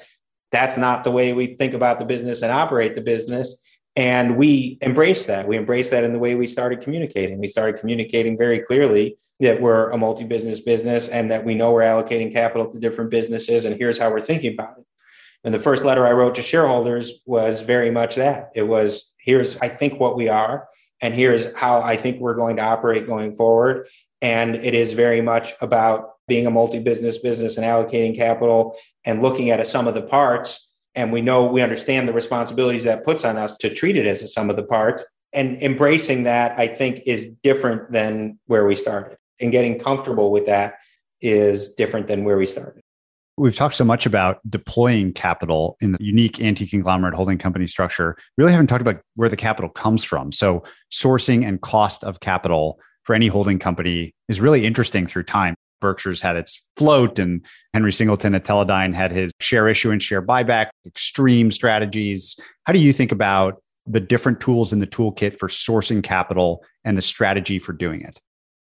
[0.51, 3.55] that's not the way we think about the business and operate the business.
[3.95, 5.47] And we embrace that.
[5.47, 7.39] We embrace that in the way we started communicating.
[7.39, 11.73] We started communicating very clearly that we're a multi business business and that we know
[11.73, 13.65] we're allocating capital to different businesses.
[13.65, 14.85] And here's how we're thinking about it.
[15.43, 18.49] And the first letter I wrote to shareholders was very much that.
[18.55, 20.67] It was here's, I think, what we are,
[21.01, 23.87] and here's how I think we're going to operate going forward.
[24.21, 28.75] And it is very much about being a multi business business and allocating capital
[29.05, 30.67] and looking at a sum of the parts.
[30.93, 34.21] And we know we understand the responsibilities that puts on us to treat it as
[34.21, 35.03] a sum of the parts.
[35.31, 39.17] And embracing that, I think, is different than where we started.
[39.39, 40.75] And getting comfortable with that
[41.21, 42.83] is different than where we started
[43.39, 48.43] we've talked so much about deploying capital in the unique anti-conglomerate holding company structure we
[48.43, 50.31] really haven't talked about where the capital comes from.
[50.31, 55.55] So sourcing and cost of capital for any holding company is really interesting through time.
[55.79, 60.21] Berkshire's had its float and henry singleton at teledyne had his share issue and share
[60.21, 62.37] buyback extreme strategies.
[62.65, 66.97] How do you think about the different tools in the toolkit for sourcing capital and
[66.97, 68.19] the strategy for doing it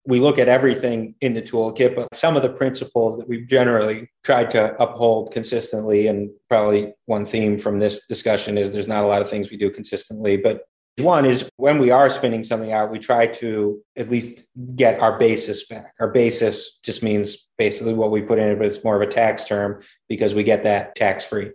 [0.04, 4.10] we look at everything in the toolkit, but some of the principles that we've generally
[4.24, 9.06] tried to uphold consistently, and probably one theme from this discussion is there's not a
[9.06, 10.62] lot of things we do consistently, but
[10.98, 14.44] one is when we are spinning something out, we try to at least
[14.76, 15.94] get our basis back.
[15.98, 19.10] Our basis just means basically what we put in it, but it's more of a
[19.10, 21.52] tax term because we get that tax free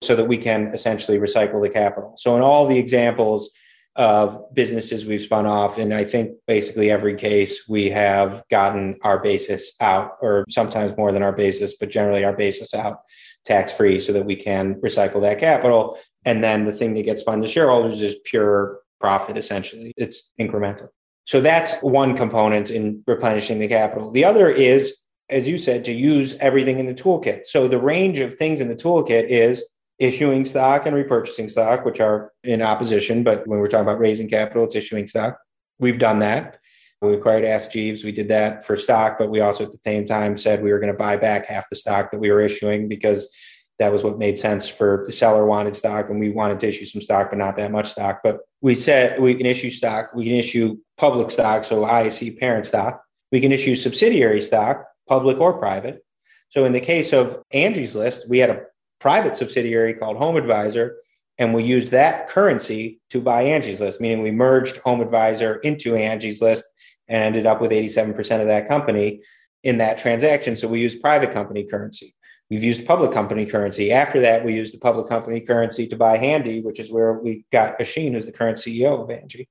[0.00, 2.14] so that we can essentially recycle the capital.
[2.18, 3.50] So in all the examples,
[3.96, 5.76] of businesses we've spun off.
[5.76, 11.10] And I think basically every case we have gotten our basis out, or sometimes more
[11.10, 13.00] than our basis, but generally our basis out
[13.44, 15.98] tax free so that we can recycle that capital.
[16.24, 19.92] And then the thing that gets spun to shareholders is pure profit, essentially.
[19.96, 20.88] It's incremental.
[21.24, 24.10] So that's one component in replenishing the capital.
[24.10, 27.46] The other is, as you said, to use everything in the toolkit.
[27.46, 29.64] So the range of things in the toolkit is
[29.98, 33.24] issuing stock and repurchasing stock, which are in opposition.
[33.24, 35.38] But when we're talking about raising capital, it's issuing stock.
[35.78, 36.58] We've done that.
[37.00, 38.02] We acquired Ask Jeeves.
[38.02, 40.80] We did that for stock, but we also at the same time said we were
[40.80, 43.32] going to buy back half the stock that we were issuing because
[43.78, 46.86] that was what made sense for the seller wanted stock and we wanted to issue
[46.86, 48.20] some stock, but not that much stock.
[48.24, 52.66] But we said we can issue stock, we can issue public stock, so IAC parent
[52.66, 53.02] stock.
[53.30, 56.04] We can issue subsidiary stock, public or private.
[56.50, 58.62] So in the case of Angie's List, we had a
[59.00, 60.96] private subsidiary called Home Advisor,
[61.38, 65.94] and we used that currency to buy Angie's List, meaning we merged Home Advisor into
[65.94, 66.64] Angie's List
[67.06, 69.22] and ended up with 87% of that company
[69.62, 70.56] in that transaction.
[70.56, 72.14] So we used private company currency.
[72.50, 73.92] We've used public company currency.
[73.92, 77.44] After that, we used the public company currency to buy Handy, which is where we
[77.52, 79.46] got Oisin, who's the current CEO of Angi.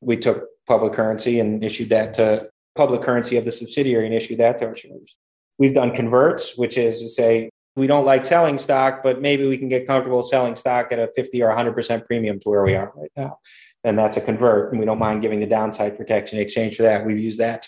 [0.00, 4.38] We took public currency and issued that to public currency of the subsidiary and issued
[4.38, 5.16] that to our shareholders.
[5.58, 9.56] We've done converts, which is to say we don't like selling stock, but maybe we
[9.56, 12.92] can get comfortable selling stock at a 50 or 100% premium to where we are
[12.94, 13.38] right now.
[13.84, 14.70] And that's a convert.
[14.70, 17.06] And we don't mind giving the downside protection in exchange for that.
[17.06, 17.66] We've used that.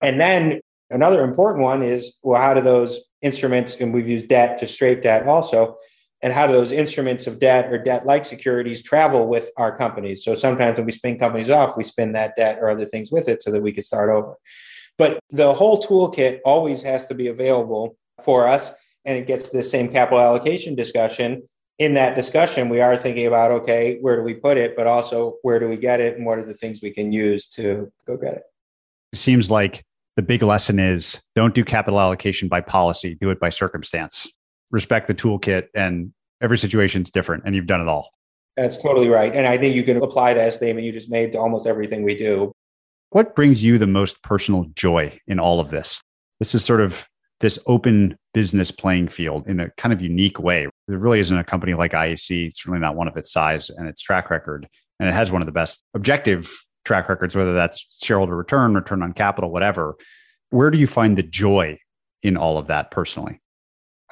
[0.00, 4.58] And then another important one is well, how do those instruments, and we've used debt
[4.58, 5.76] to straight debt also,
[6.22, 10.24] and how do those instruments of debt or debt like securities travel with our companies?
[10.24, 13.28] So sometimes when we spin companies off, we spin that debt or other things with
[13.28, 14.36] it so that we could start over.
[14.98, 18.72] But the whole toolkit always has to be available for us.
[19.10, 21.42] And it gets the same capital allocation discussion.
[21.80, 25.34] In that discussion, we are thinking about okay, where do we put it, but also
[25.42, 28.16] where do we get it and what are the things we can use to go
[28.16, 28.42] get it?
[29.12, 29.82] It seems like
[30.14, 34.28] the big lesson is don't do capital allocation by policy, do it by circumstance.
[34.70, 38.10] Respect the toolkit, and every situation is different, and you've done it all.
[38.56, 39.34] That's totally right.
[39.34, 42.14] And I think you can apply that statement you just made to almost everything we
[42.14, 42.52] do.
[43.10, 46.00] What brings you the most personal joy in all of this?
[46.38, 47.08] This is sort of
[47.40, 50.68] this open business playing field in a kind of unique way.
[50.86, 52.46] There really isn't a company like IAC.
[52.46, 54.68] It's really not one of its size and its track record.
[54.98, 56.52] And it has one of the best objective
[56.84, 59.96] track records, whether that's shareholder return, return on capital, whatever.
[60.50, 61.78] Where do you find the joy
[62.22, 63.40] in all of that personally?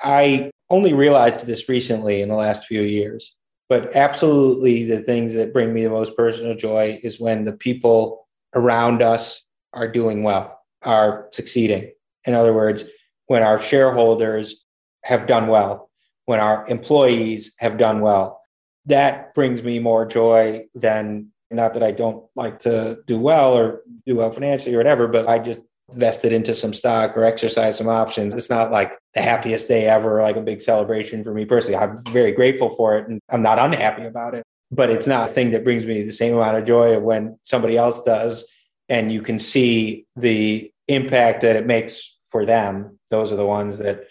[0.03, 3.37] I only realized this recently in the last few years,
[3.69, 8.27] but absolutely the things that bring me the most personal joy is when the people
[8.55, 9.43] around us
[9.75, 11.91] are doing well, are succeeding.
[12.25, 12.85] In other words,
[13.29, 14.65] when our shareholders
[15.05, 15.91] have done well,
[16.27, 18.41] when our employees have done well.
[18.87, 23.83] That brings me more joy than not that I don't like to do well or
[24.07, 25.61] do well financially or whatever, but I just
[25.93, 28.35] vested into some stock or exercise some options.
[28.35, 31.77] It's not like the happiest day ever, like a big celebration for me personally.
[31.77, 35.33] I'm very grateful for it and I'm not unhappy about it, but it's not a
[35.33, 38.47] thing that brings me the same amount of joy when somebody else does.
[38.91, 42.98] And you can see the impact that it makes for them.
[43.11, 44.05] Those are the ones that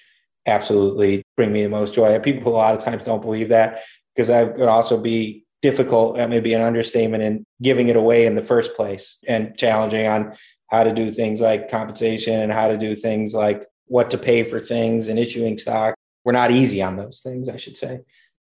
[0.45, 2.17] absolutely bring me the most joy.
[2.19, 3.83] People a lot of times don't believe that
[4.15, 8.25] because I could also be difficult, that may be an understatement, in giving it away
[8.25, 10.35] in the first place and challenging on
[10.69, 14.43] how to do things like compensation and how to do things like what to pay
[14.43, 15.95] for things and issuing stock.
[16.25, 17.99] We're not easy on those things, I should say.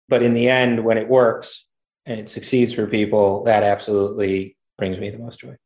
[0.09, 1.67] But in the end, when it works
[2.05, 5.57] and it succeeds for people, that absolutely brings me the most joy.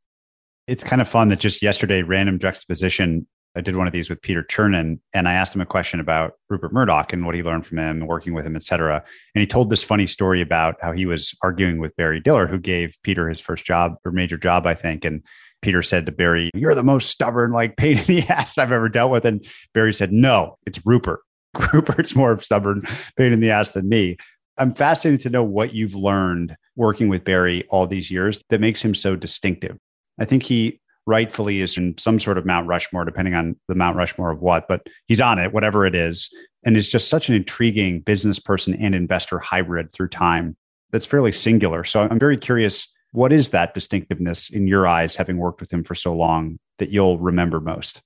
[0.66, 3.26] It's kind of fun that just yesterday, random juxtaposition,
[3.56, 6.32] I did one of these with Peter Chernin, and I asked him a question about
[6.48, 9.02] Rupert Murdoch and what he learned from him, working with him, et cetera.
[9.34, 12.58] And he told this funny story about how he was arguing with Barry Diller, who
[12.58, 15.04] gave Peter his first job or major job, I think.
[15.04, 15.22] And
[15.62, 18.88] Peter said to Barry, You're the most stubborn, like pain in the ass I've ever
[18.88, 19.24] dealt with.
[19.24, 21.20] And Barry said, No, it's Rupert.
[21.72, 22.82] Rupert's more stubborn,
[23.16, 24.16] pain in the ass than me.
[24.58, 28.84] I'm fascinated to know what you've learned working with Barry all these years that makes
[28.84, 29.78] him so distinctive.
[30.18, 33.96] I think he rightfully is in some sort of Mount Rushmore, depending on the Mount
[33.96, 36.30] Rushmore of what, but he's on it, whatever it is.
[36.66, 40.56] And is just such an intriguing business person and investor hybrid through time
[40.92, 41.84] that's fairly singular.
[41.84, 45.84] So I'm very curious what is that distinctiveness in your eyes, having worked with him
[45.84, 48.02] for so long, that you'll remember most?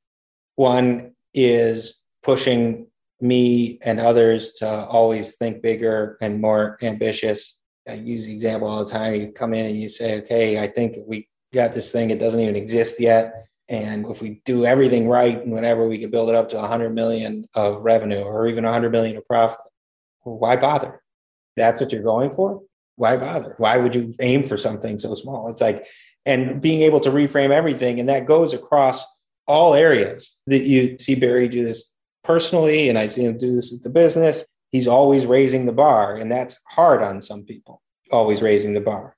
[0.57, 2.89] One is pushing
[3.21, 7.55] me and others to always think bigger and more ambitious.
[7.89, 9.15] I use the example all the time.
[9.15, 12.41] You come in and you say, okay, I think we got this thing, it doesn't
[12.41, 13.47] even exist yet.
[13.69, 16.95] And if we do everything right, and whenever we could build it up to 100
[16.95, 19.59] million of revenue or even 100 million of profit,
[20.23, 21.03] why bother?
[21.57, 22.63] That's what you're going for.
[22.97, 23.55] Why bother?
[23.59, 25.49] Why would you aim for something so small?
[25.49, 25.87] It's like,
[26.25, 29.05] and being able to reframe everything, and that goes across
[29.47, 31.93] all areas that you see Barry do this
[32.25, 34.45] personally, and I see him do this with the business.
[34.71, 37.83] He's always raising the bar, and that's hard on some people.
[38.11, 39.17] Always raising the bar.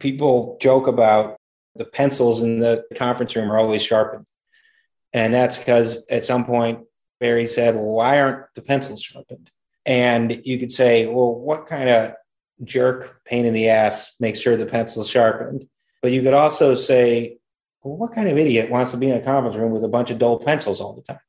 [0.00, 1.39] People joke about
[1.76, 4.26] the pencils in the conference room are always sharpened.
[5.12, 6.80] And that's because at some point,
[7.18, 9.50] Barry said, Well, why aren't the pencils sharpened?
[9.86, 12.14] And you could say, Well, what kind of
[12.64, 15.68] jerk pain in the ass makes sure the pencil's sharpened?
[16.02, 17.38] But you could also say,
[17.82, 20.10] Well, what kind of idiot wants to be in a conference room with a bunch
[20.10, 21.20] of dull pencils all the time?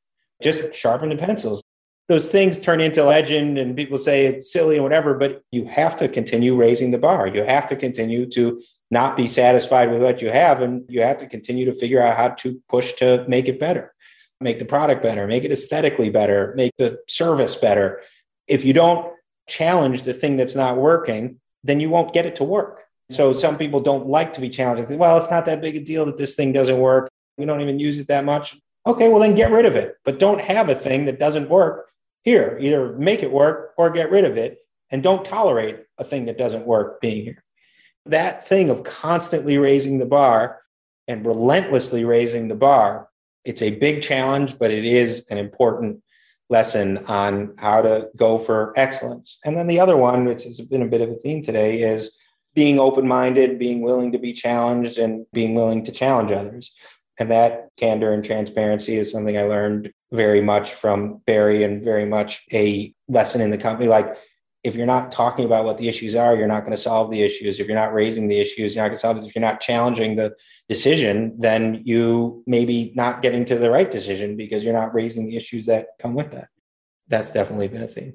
[0.42, 1.62] Just sharpen the pencils.
[2.08, 5.96] those things turn into legend and people say it's silly and whatever, but you have
[5.96, 7.28] to continue raising the bar.
[7.28, 8.60] You have to continue to
[8.92, 10.60] not be satisfied with what you have.
[10.60, 13.94] And you have to continue to figure out how to push to make it better,
[14.38, 18.02] make the product better, make it aesthetically better, make the service better.
[18.46, 19.10] If you don't
[19.48, 22.82] challenge the thing that's not working, then you won't get it to work.
[23.10, 24.94] So some people don't like to be challenged.
[24.94, 27.10] Well, it's not that big a deal that this thing doesn't work.
[27.38, 28.58] We don't even use it that much.
[28.86, 29.96] Okay, well, then get rid of it.
[30.04, 31.88] But don't have a thing that doesn't work
[32.24, 32.58] here.
[32.60, 34.58] Either make it work or get rid of it.
[34.90, 37.41] And don't tolerate a thing that doesn't work being here.
[38.06, 40.60] That thing of constantly raising the bar
[41.06, 43.08] and relentlessly raising the bar,
[43.44, 46.02] it's a big challenge, but it is an important
[46.48, 49.38] lesson on how to go for excellence.
[49.44, 52.16] And then the other one, which has been a bit of a theme today, is
[52.54, 56.74] being open minded, being willing to be challenged, and being willing to challenge others.
[57.18, 62.04] And that candor and transparency is something I learned very much from Barry and very
[62.04, 63.88] much a lesson in the company.
[63.88, 64.16] Like,
[64.64, 67.22] if you're not talking about what the issues are, you're not going to solve the
[67.22, 67.58] issues.
[67.58, 69.26] If you're not raising the issues, you're not going to solve this.
[69.26, 70.34] If you're not challenging the
[70.68, 75.36] decision, then you maybe not getting to the right decision because you're not raising the
[75.36, 76.48] issues that come with that.
[77.08, 78.14] That's definitely been a theme.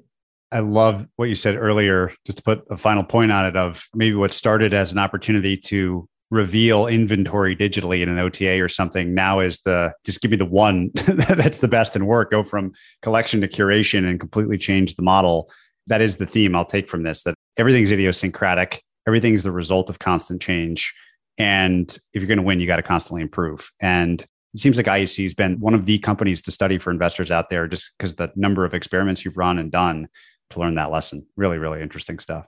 [0.50, 3.86] I love what you said earlier, just to put a final point on it of
[3.94, 9.14] maybe what started as an opportunity to reveal inventory digitally in an OTA or something
[9.14, 12.72] now is the just give me the one that's the best in work, go from
[13.02, 15.50] collection to curation and completely change the model.
[15.88, 19.98] That is the theme I'll take from this that everything's idiosyncratic, everything's the result of
[19.98, 20.94] constant change.
[21.36, 23.70] And if you're going to win, you got to constantly improve.
[23.80, 24.20] And
[24.54, 27.50] it seems like IAC has been one of the companies to study for investors out
[27.50, 30.08] there just because the number of experiments you've run and done
[30.50, 31.26] to learn that lesson.
[31.36, 32.46] Really, really interesting stuff.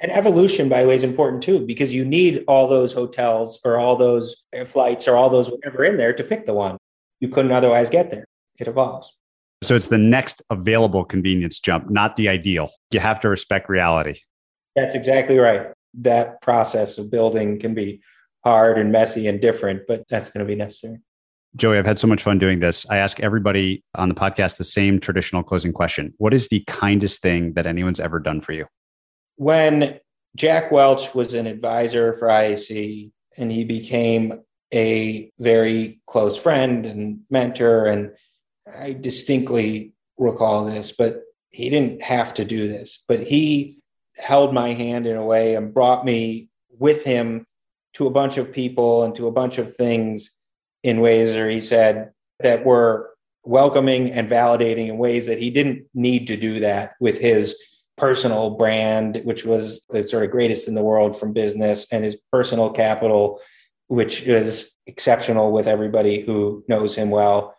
[0.00, 3.78] And evolution, by the way, is important too, because you need all those hotels or
[3.78, 6.76] all those flights or all those whatever in there to pick the one.
[7.20, 8.26] You couldn't otherwise get there.
[8.58, 9.12] It evolves.
[9.62, 12.70] So it's the next available convenience jump, not the ideal.
[12.90, 14.20] You have to respect reality.
[14.74, 15.68] That's exactly right.
[15.94, 18.02] That process of building can be
[18.44, 20.98] hard and messy and different, but that's going to be necessary.
[21.56, 22.84] Joey, I've had so much fun doing this.
[22.90, 27.22] I ask everybody on the podcast the same traditional closing question What is the kindest
[27.22, 28.66] thing that anyone's ever done for you?
[29.36, 29.98] When
[30.36, 34.40] Jack Welch was an advisor for IAC and he became
[34.74, 38.10] a very close friend and mentor, and
[38.66, 43.80] I distinctly recall this, but he didn't have to do this, but he
[44.16, 46.48] held my hand in a way and brought me
[46.78, 47.46] with him
[47.94, 50.36] to a bunch of people and to a bunch of things
[50.82, 53.10] in ways where he said that were
[53.44, 57.56] welcoming and validating in ways that he didn't need to do that with his
[57.96, 62.18] personal brand, which was the sort of greatest in the world from business, and his
[62.30, 63.40] personal capital,
[63.86, 67.55] which is exceptional with everybody who knows him well.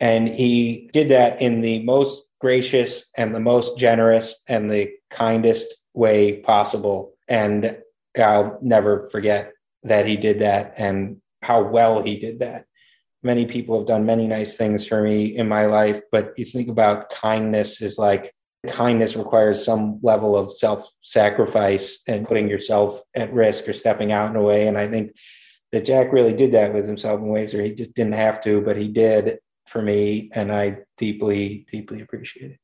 [0.00, 5.76] And he did that in the most gracious and the most generous and the kindest
[5.94, 7.12] way possible.
[7.28, 7.76] And
[8.18, 12.66] I'll never forget that he did that and how well he did that.
[13.22, 16.68] Many people have done many nice things for me in my life but you think
[16.68, 18.34] about kindness is like
[18.66, 24.36] kindness requires some level of self-sacrifice and putting yourself at risk or stepping out in
[24.36, 24.66] a way.
[24.66, 25.16] And i think
[25.72, 28.62] that jack really did that with himself in ways where he just didn't have to
[28.62, 29.38] but he did
[29.70, 32.58] for me and i deeply deeply appreciate it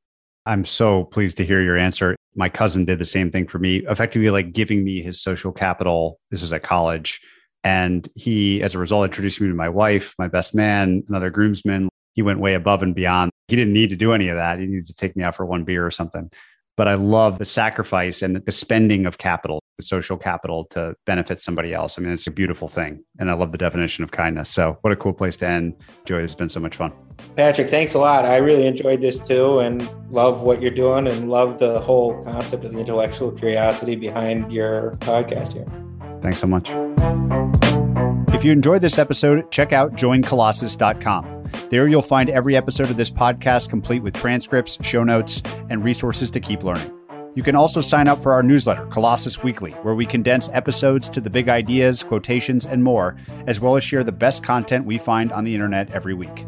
[0.45, 3.79] i'm so pleased to hear your answer my cousin did the same thing for me
[3.89, 7.21] effectively like giving me his social capital this was at college
[7.67, 11.89] and he, as a result, introduced me to my wife, my best man, another groomsman.
[12.15, 13.33] He went way above and beyond.
[13.49, 14.61] He didn't need to do any of that.
[14.61, 16.31] He needed to take me out for one beer or something.
[16.77, 21.41] But I love the sacrifice and the spending of capital, the social capital to benefit
[21.41, 21.99] somebody else.
[21.99, 23.03] I mean, it's a beautiful thing.
[23.18, 24.51] And I love the definition of kindness.
[24.51, 25.75] So, what a cool place to end.
[26.05, 26.92] Joey, it's been so much fun.
[27.37, 28.26] Patrick, thanks a lot.
[28.26, 32.64] I really enjoyed this too and love what you're doing and love the whole concept
[32.64, 35.67] of the intellectual curiosity behind your podcast here.
[36.21, 36.71] Thanks so much.
[38.34, 41.36] If you enjoyed this episode, check out joincolossus.com.
[41.70, 46.30] There you'll find every episode of this podcast complete with transcripts, show notes, and resources
[46.33, 46.92] to keep learning.
[47.34, 51.20] You can also sign up for our newsletter, Colossus Weekly, where we condense episodes to
[51.20, 53.16] the big ideas, quotations, and more,
[53.46, 56.46] as well as share the best content we find on the internet every week.